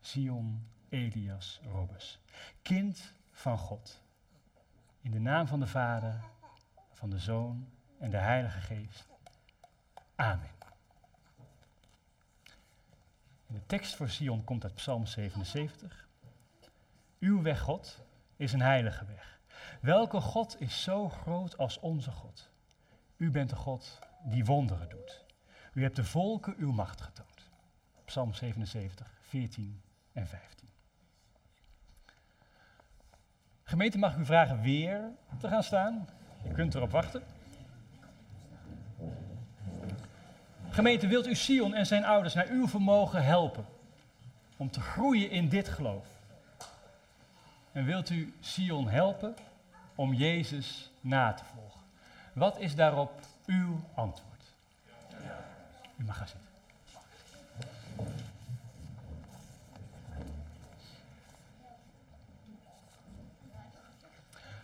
[0.01, 2.21] Sion Elias Robbes.
[2.63, 4.03] Kind van God.
[5.01, 6.21] In de naam van de Vader,
[6.93, 7.69] van de Zoon
[7.99, 9.07] en de Heilige Geest.
[10.15, 10.51] Amen.
[13.47, 16.09] En de tekst voor Sion komt uit Psalm 77.
[17.19, 18.05] Uw weg, God,
[18.37, 19.32] is een heilige weg.
[19.81, 22.51] Welke God is zo groot als onze God?
[23.17, 25.25] U bent de God die wonderen doet.
[25.73, 27.51] U hebt de volken uw macht getoond.
[28.05, 29.83] Psalm 77, 14
[30.13, 30.69] en 15.
[33.63, 35.01] Gemeente mag ik u vragen weer
[35.39, 36.09] te gaan staan.
[36.43, 37.23] Je kunt erop wachten.
[40.71, 43.65] Gemeente, wilt u Sion en zijn ouders naar uw vermogen helpen
[44.57, 46.07] om te groeien in dit geloof?
[47.73, 49.35] En wilt u Sion helpen
[49.95, 51.81] om Jezus na te volgen?
[52.33, 54.55] Wat is daarop uw antwoord?
[55.97, 56.51] U mag gaan zitten.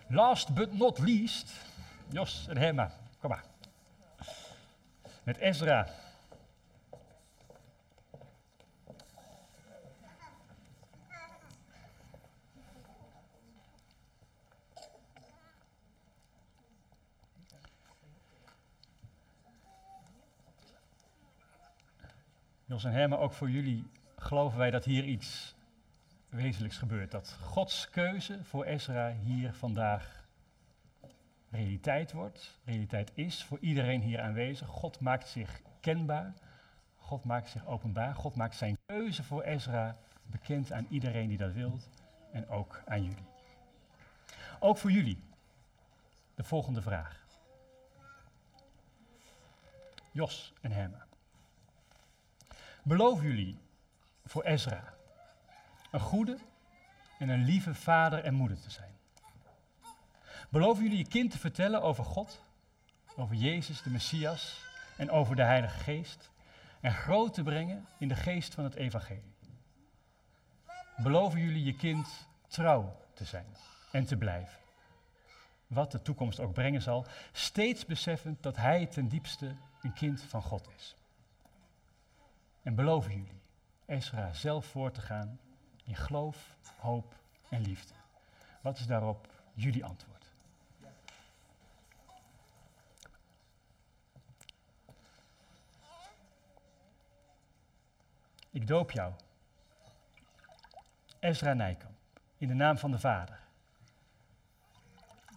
[0.06, 1.52] Last but not least,
[2.08, 2.90] Jos en Hemma,
[3.20, 3.44] kom maar.
[5.22, 5.88] Met Ezra.
[22.68, 25.54] Jos en Herma, ook voor jullie geloven wij dat hier iets
[26.28, 27.10] wezenlijks gebeurt.
[27.10, 30.26] Dat Gods keuze voor Ezra hier vandaag
[31.50, 34.68] realiteit wordt, realiteit is voor iedereen hier aanwezig.
[34.68, 36.34] God maakt zich kenbaar,
[36.96, 41.52] God maakt zich openbaar, God maakt zijn keuze voor Ezra bekend aan iedereen die dat
[41.52, 41.88] wilt
[42.32, 43.26] en ook aan jullie.
[44.58, 45.22] Ook voor jullie
[46.34, 47.26] de volgende vraag.
[50.12, 51.07] Jos en Herma.
[52.88, 53.58] Beloven jullie
[54.24, 54.94] voor Ezra
[55.90, 56.38] een goede
[57.18, 58.98] en een lieve vader en moeder te zijn?
[60.50, 62.44] Beloven jullie je kind te vertellen over God,
[63.16, 64.64] over Jezus, de Messias
[64.96, 66.30] en over de Heilige Geest
[66.80, 69.36] en groot te brengen in de geest van het Evangelie?
[70.96, 73.56] Beloven jullie je kind trouw te zijn
[73.92, 74.58] en te blijven?
[75.66, 80.42] Wat de toekomst ook brengen zal, steeds beseffend dat hij ten diepste een kind van
[80.42, 80.97] God is.
[82.62, 83.40] En beloven jullie
[83.86, 85.38] Ezra zelf voor te gaan
[85.84, 87.14] in geloof, hoop
[87.48, 87.94] en liefde?
[88.60, 90.18] Wat is daarop jullie antwoord?
[98.50, 99.12] Ik doop jou,
[101.18, 101.98] Ezra Nijkamp,
[102.36, 103.40] in de naam van de Vader,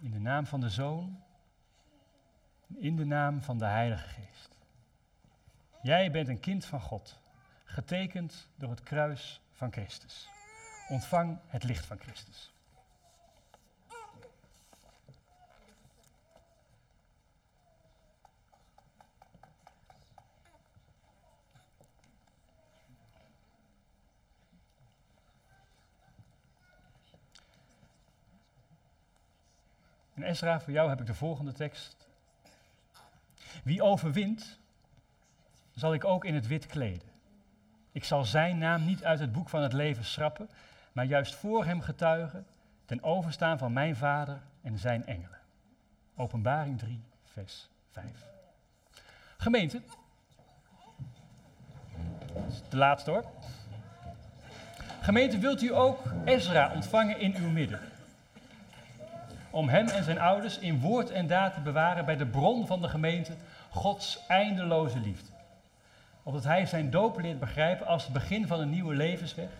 [0.00, 1.22] in de naam van de Zoon,
[2.74, 4.51] in de naam van de Heilige Geest.
[5.82, 7.18] Jij bent een kind van God,
[7.64, 10.28] getekend door het kruis van Christus.
[10.88, 12.52] Ontvang het licht van Christus.
[30.14, 32.08] En Ezra, voor jou heb ik de volgende tekst.
[33.64, 34.60] Wie overwint,
[35.74, 37.10] zal ik ook in het wit kleden.
[37.92, 40.48] Ik zal zijn naam niet uit het boek van het leven schrappen,
[40.92, 42.46] maar juist voor hem getuigen,
[42.84, 45.38] ten overstaan van mijn vader en zijn engelen.
[46.16, 48.06] Openbaring 3, vers 5.
[49.36, 49.82] Gemeente,
[52.34, 53.24] dat is de laatste hoor.
[55.00, 57.80] Gemeente, wilt u ook Ezra ontvangen in uw midden?
[59.50, 62.80] Om hem en zijn ouders in woord en daad te bewaren bij de bron van
[62.80, 63.32] de gemeente,
[63.70, 65.31] Gods eindeloze liefde
[66.22, 69.50] opdat hij zijn doop leert begrijpen als het begin van een nieuwe levensweg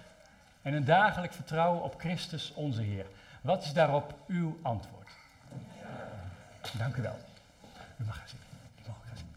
[0.63, 3.07] en een dagelijk vertrouwen op Christus onze Heer.
[3.41, 5.09] Wat is daarop uw antwoord?
[6.79, 7.19] Dank u wel.
[7.97, 8.49] U mag gaan zitten.
[8.85, 9.37] U mag gaan zitten.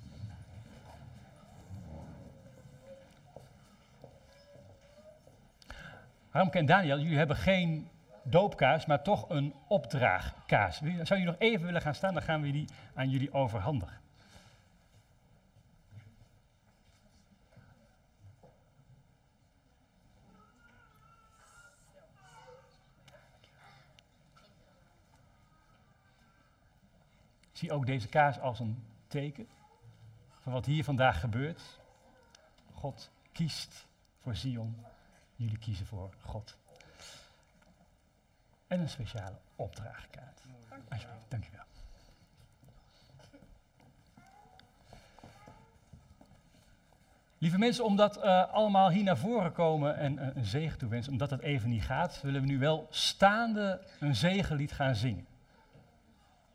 [6.29, 7.89] Harmke en Daniel, jullie hebben geen
[8.23, 10.81] doopkaas, maar toch een opdraagkaas.
[11.03, 12.13] Zou je nog even willen gaan staan?
[12.13, 14.04] Dan gaan we die aan jullie overhandigen.
[27.55, 29.47] Zie ook deze kaars als een teken
[30.41, 31.79] van wat hier vandaag gebeurt.
[32.73, 33.87] God kiest
[34.21, 34.85] voor Zion,
[35.35, 36.57] jullie kiezen voor God.
[38.67, 40.41] En een speciale opdrachtkaart.
[40.89, 41.63] Alsjeblieft, dankjewel.
[47.37, 51.29] Lieve mensen, omdat uh, allemaal hier naar voren komen en uh, een zegen toewensen, omdat
[51.29, 55.27] dat even niet gaat, willen we nu wel staande een zegenlied gaan zingen.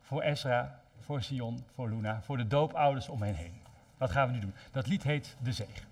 [0.01, 3.63] Voor Ezra, voor Sion, voor Luna, voor de doopouders om hen heen.
[3.99, 4.55] Wat gaan we nu doen?
[4.73, 5.90] Dat lied heet De Zegen.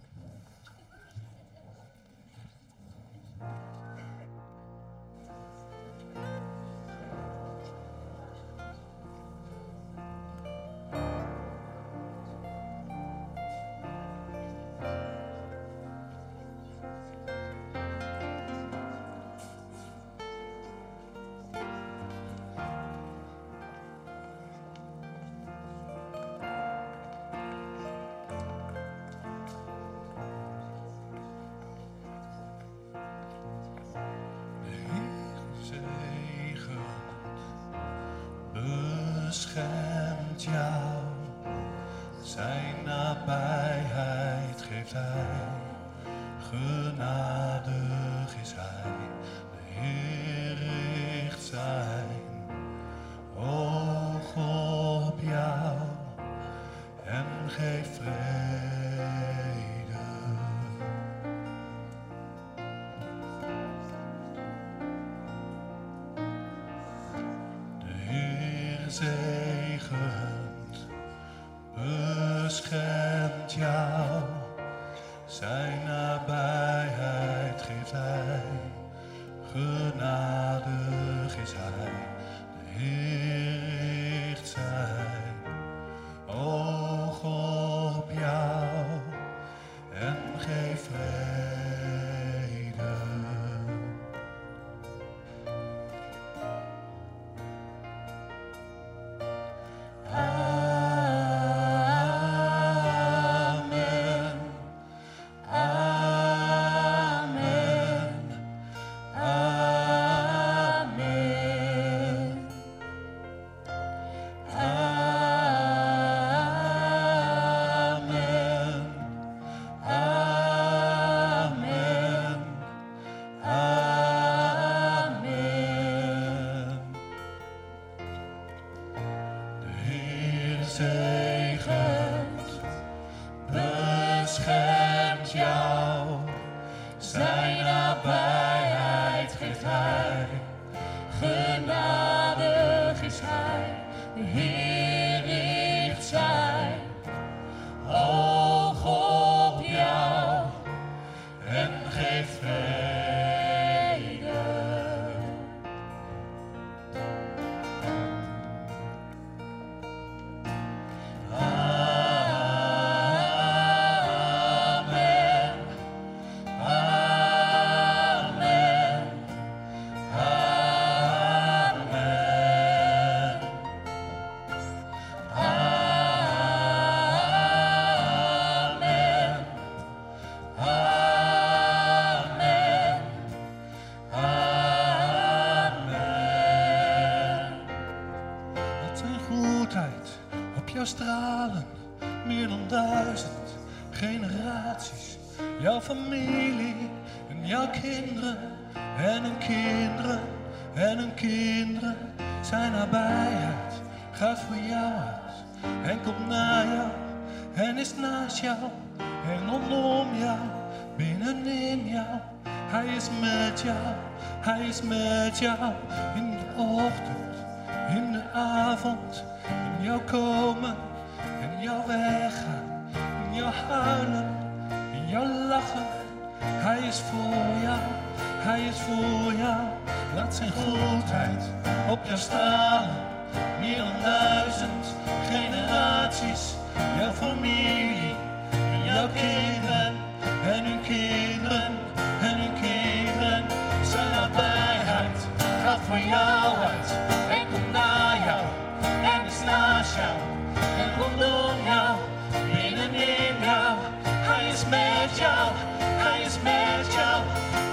[254.59, 257.22] is met jou, hij is met jou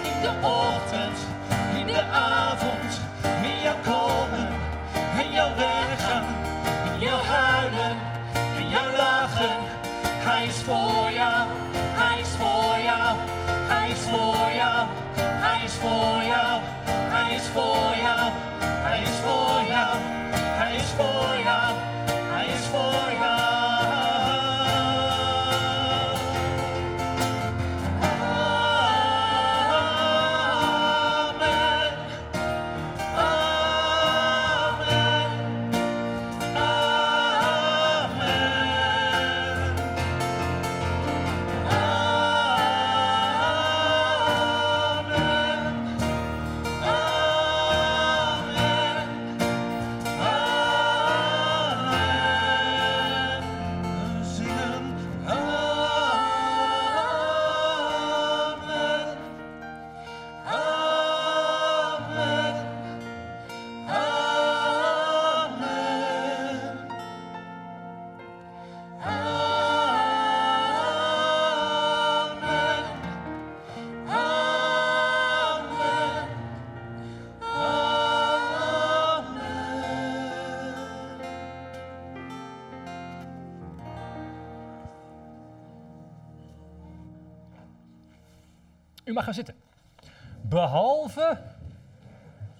[0.03, 1.14] in de ochtend.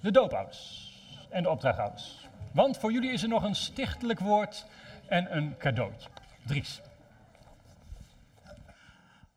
[0.06, 0.94] De doopouders
[1.30, 2.30] en de opdrachthouders.
[2.54, 4.68] Want voor jullie is er nog een stichtelijk woord
[5.08, 6.10] en een cadeautje.
[6.46, 6.82] Dries.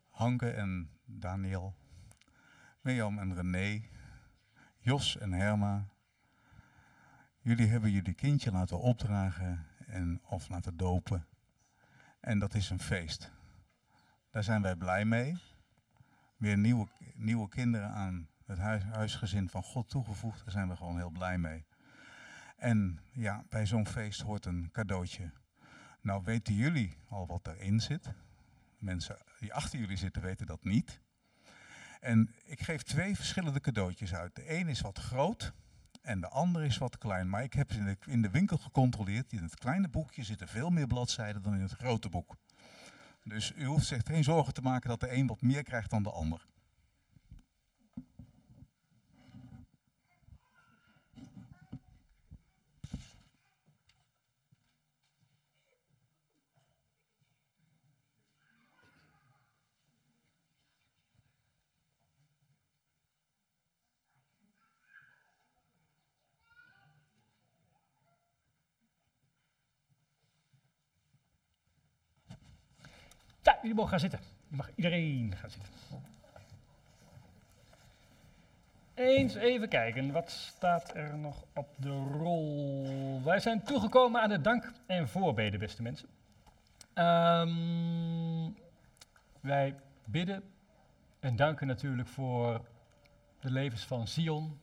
[0.09, 1.75] Hanke en Daniel,
[2.81, 3.81] Mirjam en René,
[4.79, 5.87] Jos en Herma.
[7.39, 11.27] Jullie hebben jullie kindje laten opdragen en, of laten dopen.
[12.19, 13.31] En dat is een feest.
[14.31, 15.37] Daar zijn wij blij mee.
[16.37, 20.39] Weer nieuwe, nieuwe kinderen aan het huis, huisgezin van God toegevoegd.
[20.43, 21.65] Daar zijn we gewoon heel blij mee.
[22.57, 25.31] En ja, bij zo'n feest hoort een cadeautje.
[26.01, 28.13] Nou weten jullie al wat erin zit.
[28.77, 30.99] Mensen die achter jullie zitten weten dat niet.
[31.99, 34.35] En ik geef twee verschillende cadeautjes uit.
[34.35, 35.53] De een is wat groot
[36.01, 37.29] en de ander is wat klein.
[37.29, 39.31] Maar ik heb in de, in de winkel gecontroleerd.
[39.31, 42.37] In het kleine boekje zitten veel meer bladzijden dan in het grote boek.
[43.23, 46.03] Dus u hoeft zich geen zorgen te maken dat de een wat meer krijgt dan
[46.03, 46.47] de ander.
[73.41, 74.19] Ja, jullie mogen gaan zitten.
[74.47, 75.71] Je mag iedereen gaan zitten.
[78.93, 83.21] Eens even kijken, wat staat er nog op de rol?
[83.23, 86.07] Wij zijn toegekomen aan de dank en voorbeden, beste mensen.
[86.93, 88.51] Ehm,
[89.39, 89.75] wij
[90.05, 90.43] bidden
[91.19, 92.65] en danken natuurlijk voor
[93.39, 94.59] de levens van Sion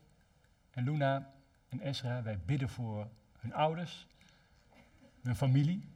[0.70, 1.32] en Luna
[1.68, 2.22] en Ezra.
[2.22, 3.08] Wij bidden voor
[3.38, 4.06] hun ouders,
[5.22, 5.88] hun familie,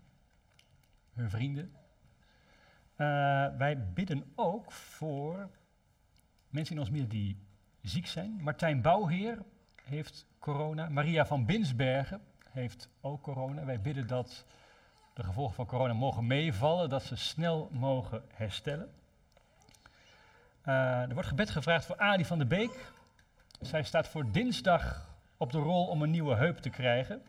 [1.14, 1.74] hun vrienden.
[3.00, 3.06] Uh,
[3.56, 5.50] wij bidden ook voor
[6.48, 7.36] mensen in ons midden die
[7.82, 8.38] ziek zijn.
[8.40, 9.38] Martijn Bouwheer
[9.82, 10.88] heeft corona.
[10.88, 12.20] Maria van Binsbergen
[12.50, 13.64] heeft ook corona.
[13.64, 14.44] Wij bidden dat
[15.14, 18.90] de gevolgen van corona mogen meevallen, dat ze snel mogen herstellen.
[20.64, 22.92] Uh, er wordt gebed gevraagd voor Ali van de Beek.
[23.60, 27.22] Zij staat voor dinsdag op de rol om een nieuwe heup te krijgen.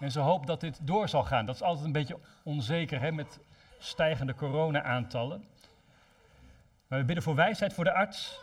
[0.00, 1.46] En ze hoopt dat dit door zal gaan.
[1.46, 3.40] Dat is altijd een beetje onzeker hè, met
[3.82, 5.44] stijgende corona-aantallen.
[6.86, 8.40] Maar we bidden voor wijsheid voor de arts.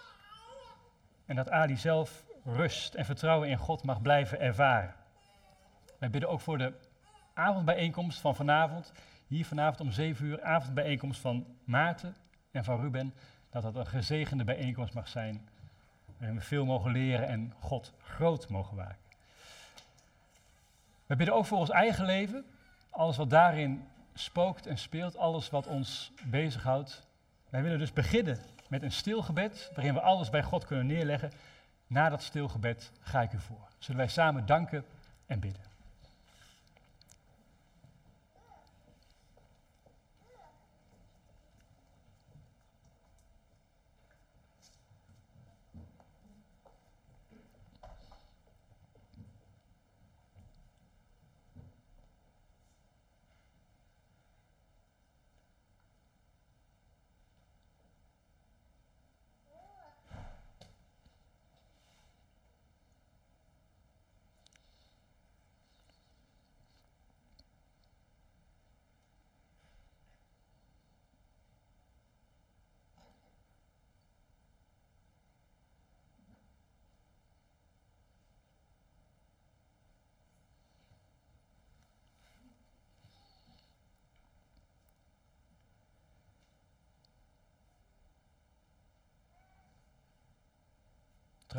[1.26, 4.95] En dat Ali zelf rust en vertrouwen in God mag blijven ervaren.
[5.99, 6.74] Wij bidden ook voor de
[7.34, 8.91] avondbijeenkomst van vanavond.
[9.28, 12.16] Hier vanavond om 7 uur, avondbijeenkomst van Maarten
[12.52, 13.14] en van Ruben.
[13.49, 15.49] Dat dat een gezegende bijeenkomst mag zijn.
[16.18, 18.98] Waarin we veel mogen leren en God groot mogen maken.
[21.06, 22.45] We bidden ook voor ons eigen leven.
[22.90, 27.07] Alles wat daarin spookt en speelt, alles wat ons bezighoudt.
[27.49, 31.31] Wij willen dus beginnen met een stilgebed, waarin we alles bij God kunnen neerleggen.
[31.88, 33.68] Na dat stilgebed ga ik u voor.
[33.77, 34.86] Zullen wij samen danken
[35.26, 35.68] en bidden.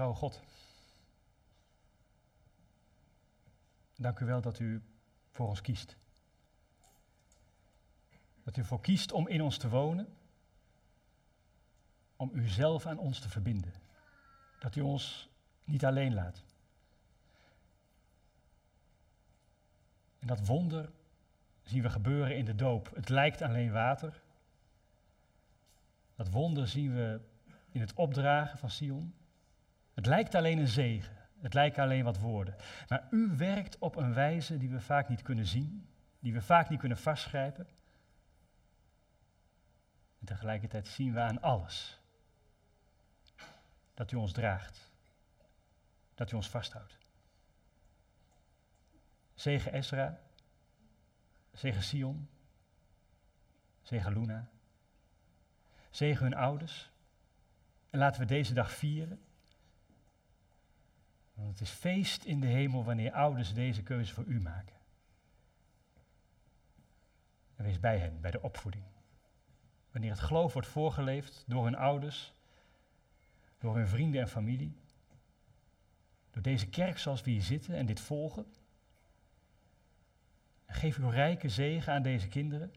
[0.00, 0.40] Trouwe God.
[3.96, 4.82] Dank u wel dat u
[5.30, 5.96] voor ons kiest.
[8.42, 10.16] Dat u ervoor kiest om in ons te wonen.
[12.16, 13.72] Om uzelf aan ons te verbinden.
[14.58, 15.28] Dat u ons
[15.64, 16.44] niet alleen laat.
[20.18, 20.90] En dat wonder
[21.62, 22.94] zien we gebeuren in de doop.
[22.94, 24.22] Het lijkt alleen water.
[26.14, 27.20] Dat wonder zien we
[27.70, 29.14] in het opdragen van Sion.
[30.00, 31.16] Het lijkt alleen een zegen.
[31.40, 32.54] Het lijken alleen wat woorden.
[32.88, 36.68] Maar u werkt op een wijze die we vaak niet kunnen zien, die we vaak
[36.68, 37.66] niet kunnen vastgrijpen.
[40.18, 42.00] En tegelijkertijd zien we aan alles
[43.94, 44.90] dat u ons draagt,
[46.14, 46.98] dat u ons vasthoudt.
[49.34, 50.20] Zegen Ezra,
[51.52, 52.28] zegen Sion,
[53.82, 54.48] zegen Luna,
[55.90, 56.90] zegen hun ouders,
[57.90, 59.24] En laten we deze dag vieren.
[61.40, 64.76] Want het is feest in de hemel wanneer ouders deze keuze voor u maken.
[67.56, 68.84] En wees bij hen, bij de opvoeding.
[69.90, 72.34] Wanneer het geloof wordt voorgeleefd door hun ouders,
[73.58, 74.76] door hun vrienden en familie,
[76.30, 78.46] door deze kerk zoals we hier zitten en dit volgen.
[80.66, 82.72] En geef uw rijke zegen aan deze kinderen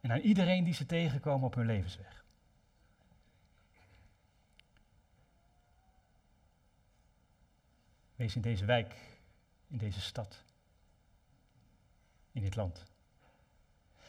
[0.00, 2.23] en aan iedereen die ze tegenkomen op hun levensweg.
[8.16, 8.94] Wees in deze wijk,
[9.66, 10.44] in deze stad,
[12.32, 12.84] in dit land.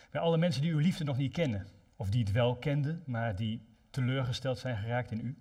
[0.09, 3.35] Bij alle mensen die uw liefde nog niet kennen, of die het wel kenden, maar
[3.35, 5.37] die teleurgesteld zijn geraakt in u.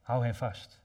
[0.00, 0.80] Hou hen vast.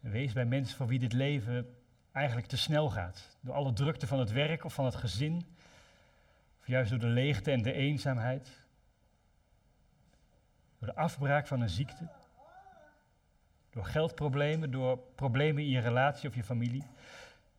[0.00, 1.76] Wees bij mensen voor wie dit leven
[2.12, 3.36] eigenlijk te snel gaat.
[3.40, 5.56] Door alle drukte van het werk of van het gezin.
[6.60, 8.66] Of juist door de leegte en de eenzaamheid.
[10.78, 12.08] Door de afbraak van een ziekte.
[13.78, 16.82] Door geldproblemen, door problemen in je relatie of je familie.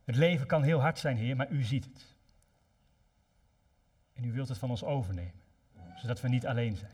[0.04, 2.16] Het leven kan heel hard zijn, Heer, maar u ziet het.
[4.14, 5.42] En u wilt het van ons overnemen,
[5.96, 6.92] zodat we niet alleen zijn.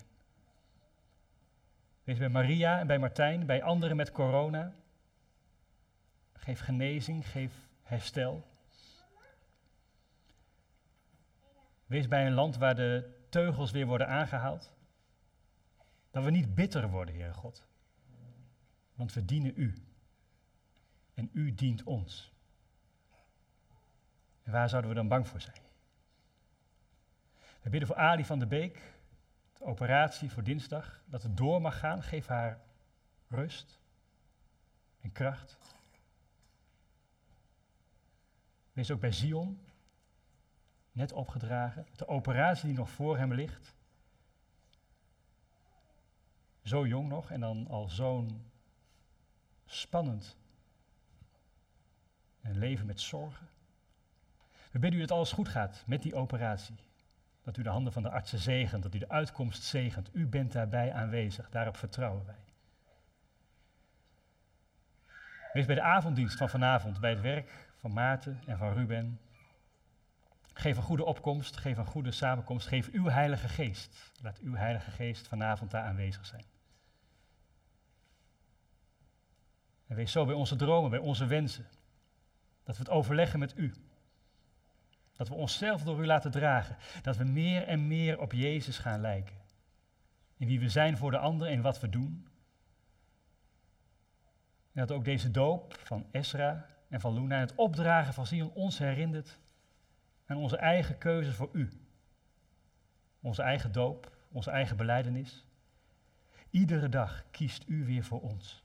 [2.04, 4.74] Wees bij Maria en bij Martijn, bij anderen met corona.
[6.34, 8.48] Geef genezing, geef herstel.
[11.86, 14.74] Wees bij een land waar de teugels weer worden aangehaald.
[16.12, 17.66] Dat we niet bitter worden, Heere God.
[18.96, 19.74] Want we dienen U.
[21.14, 22.34] En U dient ons.
[24.44, 25.62] En waar zouden we dan bang voor zijn?
[27.62, 28.94] We bidden voor Ali van de Beek,
[29.58, 32.04] de operatie voor dinsdag, dat het door mag gaan.
[32.04, 32.62] Geef haar
[33.28, 33.80] rust
[35.02, 35.58] en kracht.
[38.74, 39.62] Wees ook bij Zion,
[40.92, 43.76] net opgedragen, de operatie die nog voor hem ligt.
[46.64, 48.52] Zo jong nog en dan al zo'n
[49.66, 50.38] spannend
[52.42, 53.48] een leven met zorgen.
[54.72, 56.76] We bidden u dat alles goed gaat met die operatie.
[57.44, 60.10] Dat u de handen van de artsen zegent, dat u de uitkomst zegent.
[60.14, 62.44] U bent daarbij aanwezig, daarop vertrouwen wij.
[65.54, 69.20] Wees bij de avonddienst van vanavond, bij het werk van Maarten en van Ruben.
[70.54, 74.12] Geef een goede opkomst, geef een goede samenkomst, geef uw Heilige Geest.
[74.22, 76.46] Laat uw Heilige Geest vanavond daar aanwezig zijn.
[79.88, 81.68] En wees zo bij onze dromen, bij onze wensen.
[82.64, 83.74] Dat we het overleggen met u.
[85.14, 86.78] Dat we onszelf door u laten dragen.
[87.02, 89.36] Dat we meer en meer op Jezus gaan lijken.
[90.38, 92.28] In wie we zijn voor de ander en wat we doen.
[94.74, 98.54] En dat ook deze doop van Esra en van Luna en het opdragen van Sion
[98.54, 99.40] ons herinnert
[100.26, 101.70] aan onze eigen keuze voor u.
[103.22, 105.46] Onze eigen doop, onze eigen beleidenis.
[106.50, 108.65] Iedere dag kiest u weer voor ons.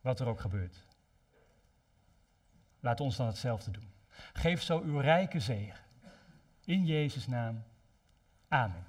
[0.00, 0.84] Wat er ook gebeurt.
[2.80, 3.92] Laat ons dan hetzelfde doen.
[4.32, 5.84] Geef zo uw rijke zegen.
[6.64, 7.62] In Jezus' naam.
[8.48, 8.84] Amen.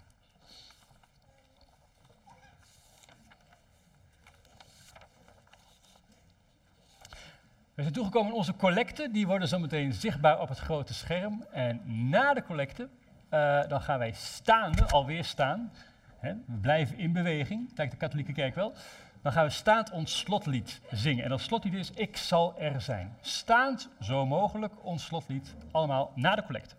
[7.73, 9.11] We zijn toegekomen aan onze collecten.
[9.11, 11.45] Die worden zometeen zichtbaar op het grote scherm.
[11.51, 12.89] En na de collecte,
[13.29, 15.71] uh, dan gaan wij staande, alweer staan.
[16.17, 18.73] Hè, we blijven in beweging, lijkt de katholieke kerk wel.
[19.21, 21.23] Dan gaan we staand ons slotlied zingen.
[21.23, 23.17] En dat slotlied is Ik zal er zijn.
[23.21, 26.75] Staand zo mogelijk ons slotlied, allemaal na de collecte.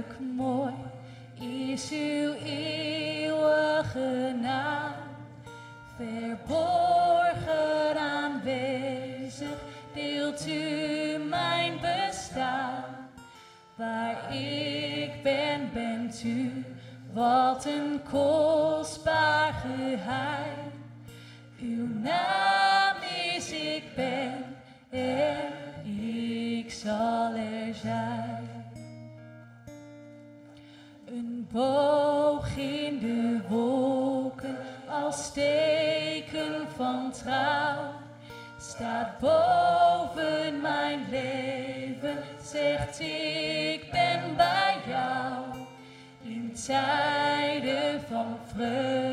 [0.00, 0.74] Waarlijk mooi
[1.72, 4.92] is uw eeuwige naam.
[5.96, 9.58] Verborgen aanwezig
[9.94, 12.84] deelt u mijn bestaan.
[13.76, 16.64] Waar ik ben, bent u,
[17.12, 20.39] wat een kostbaar geheim.
[31.52, 34.56] Boog in de wolken
[34.88, 37.92] als teken van trouw
[38.58, 45.66] staat boven mijn leven, zegt ik ben bij jou.
[46.22, 49.09] In tijden van vreugde,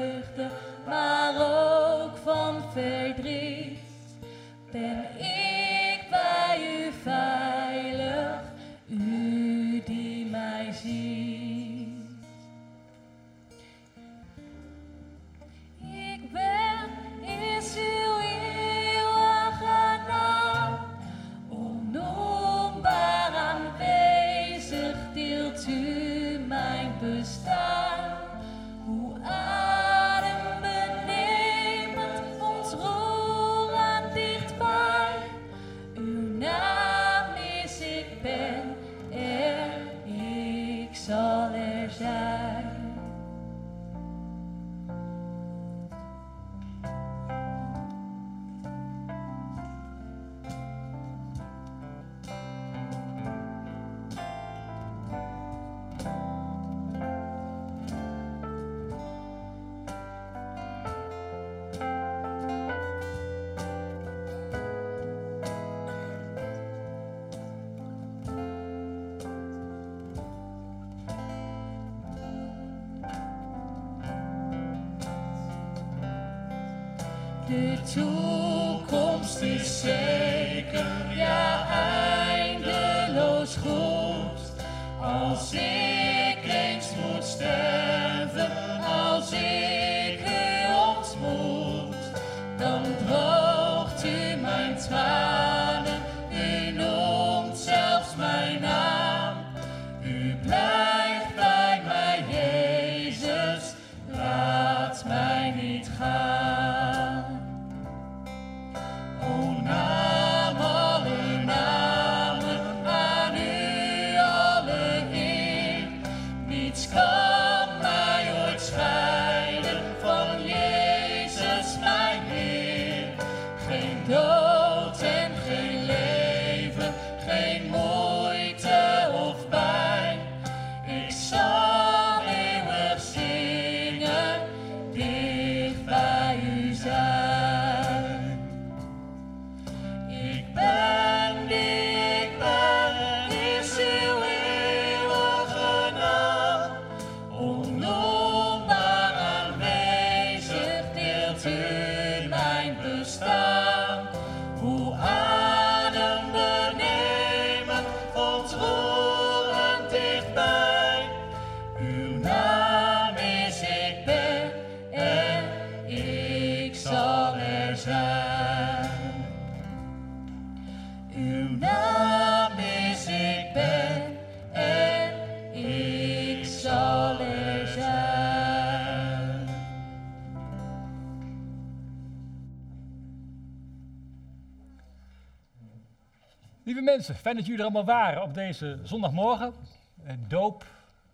[187.08, 189.54] mensen, fijn dat jullie er allemaal waren op deze zondagmorgen.
[190.02, 190.66] Het doop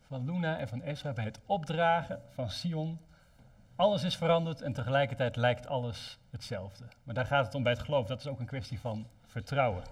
[0.08, 3.00] van Luna en van Ezra bij het opdragen van Sion.
[3.76, 6.86] Alles is veranderd en tegelijkertijd lijkt alles hetzelfde.
[7.04, 8.08] Maar daar gaat het om bij het geloof.
[8.08, 9.84] Dat is ook een kwestie van vertrouwen.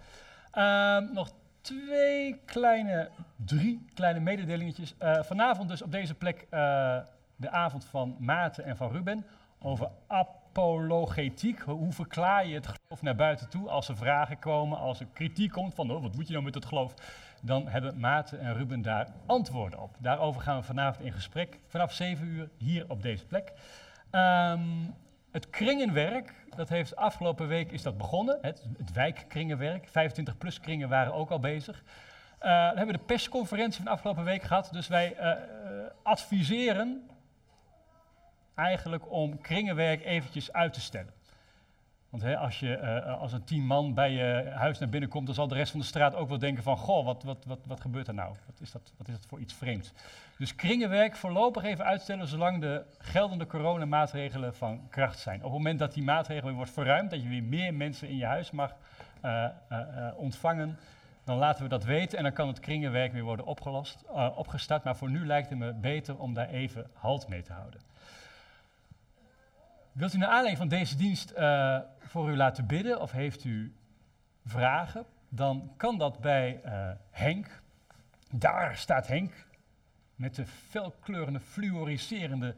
[0.52, 4.96] Ehm, nog twee kleine, drie kleine mededelingetjes.
[4.98, 6.98] Eh, vanavond dus op deze plek eh,
[7.36, 9.26] de avond van Maarten en van Ruben
[9.60, 9.90] over
[10.52, 11.60] apologetiek.
[11.60, 15.52] Hoe verklaar je het geloof naar buiten toe als er vragen komen, als er kritiek
[15.52, 16.94] komt van oh, wat moet je nou met het geloof?
[17.42, 19.96] Dan hebben Maarten en Ruben daar antwoorden op.
[20.00, 23.54] Daarover gaan we vanavond in gesprek vanaf 7 uur hier op deze plek.
[24.12, 24.62] Ehm,
[25.32, 28.38] het kringenwerk, dat heeft afgelopen week is dat begonnen.
[28.42, 29.88] Het, wijkkringenwerk.
[29.90, 31.84] 25 plus kringen waren ook al bezig.
[32.40, 34.70] Eh, we hebben de persconferentie van afgelopen week gehad.
[34.72, 35.38] Dus wij eh, eh,
[36.04, 37.10] adviseren
[38.56, 41.14] eigenlijk om kringenwerk eventjes uit te stellen.
[42.12, 45.26] Want hè, als, je, eh, als een tien man bij je huis naar binnen komt,
[45.26, 47.60] dan zal de rest van de straat ook wel denken van, goh, wat, wat, wat,
[47.66, 48.36] wat gebeurt er nou?
[48.46, 49.94] Wat is, dat, wat is dat voor iets vreemds?
[50.38, 55.38] Dus kringenwerk voorlopig even uitstellen zolang de geldende coronamaatregelen van kracht zijn.
[55.38, 58.18] Op het moment dat die maatregel weer wordt verruimd, dat je weer meer mensen in
[58.18, 58.76] je huis mag
[59.26, 59.48] uh,
[60.16, 60.78] ontvangen,
[61.24, 64.04] dan laten we dat weten en dan kan het kringenwerk weer worden opgelost,
[64.36, 64.84] opgestart.
[64.84, 67.91] Maar voor nu lijkt het me beter om daar even halt mee te houden.
[69.92, 73.76] Wilt u naar aanleiding van deze dienst uh, voor u laten bidden of heeft u
[74.46, 75.06] vragen?
[75.30, 77.62] Dan kan dat bij uh, Henk.
[78.32, 79.34] Daar staat Henk
[80.16, 82.56] met de felkleurende, fluoriserende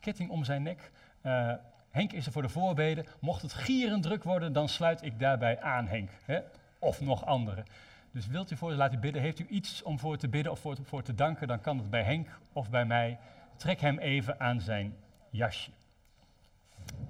[0.00, 0.90] ketting om zijn nek.
[1.22, 1.52] Uh,
[1.90, 3.06] Henk is er voor de voorbeden.
[3.20, 6.10] Mocht het gierend druk worden, dan sluit ik daarbij aan, Henk.
[6.24, 6.40] Hè?
[6.78, 7.64] Of nog anderen.
[8.10, 10.58] Dus wilt u voor u laten bidden, heeft u iets om voor te bidden of
[10.58, 13.18] voor te, voor te danken, dan kan het bij Henk of bij mij.
[13.56, 14.96] Trek hem even aan zijn
[15.30, 15.70] jasje.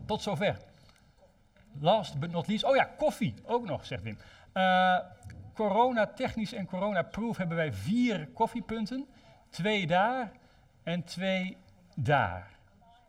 [0.07, 0.59] Tot zover.
[1.81, 2.65] Last but not least.
[2.65, 4.19] Oh ja, koffie ook nog, zegt Wim.
[4.55, 4.99] Uh,
[5.55, 9.07] corona technisch en corona proof hebben wij vier koffiepunten.
[9.51, 10.33] Twee daar
[10.83, 11.57] en twee
[11.95, 12.51] daar.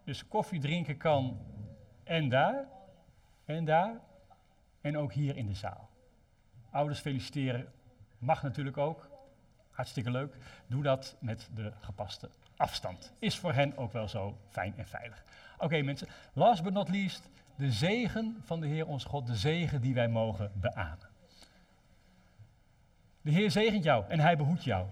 [0.04, 1.40] Dus koffie drinken kan
[2.04, 2.66] en daar
[3.46, 4.00] en daar
[4.82, 5.90] en ook hier in de zaal.
[6.72, 7.72] Ouders feliciteren
[8.18, 9.10] mag natuurlijk ook.
[9.72, 10.36] Hartstikke leuk.
[10.68, 13.14] Doe dat met de gepaste afstand.
[13.20, 15.24] Is voor hen ook wel zo fijn en veilig.
[15.66, 19.82] Oké mensen, last but not least, de zegen van de Heer onze God, de zegen
[19.82, 21.10] die wij mogen beamen.
[23.22, 24.88] De Heer zegent jou en hij behoedt jou.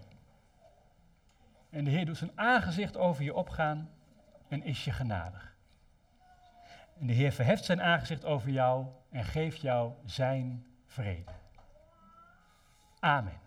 [1.69, 3.89] En de Heer doet zijn aangezicht over je opgaan
[4.47, 5.55] en is je genadig.
[6.99, 11.31] En de Heer verheft zijn aangezicht over jou en geeft jou zijn vrede.
[12.99, 13.43] Amen.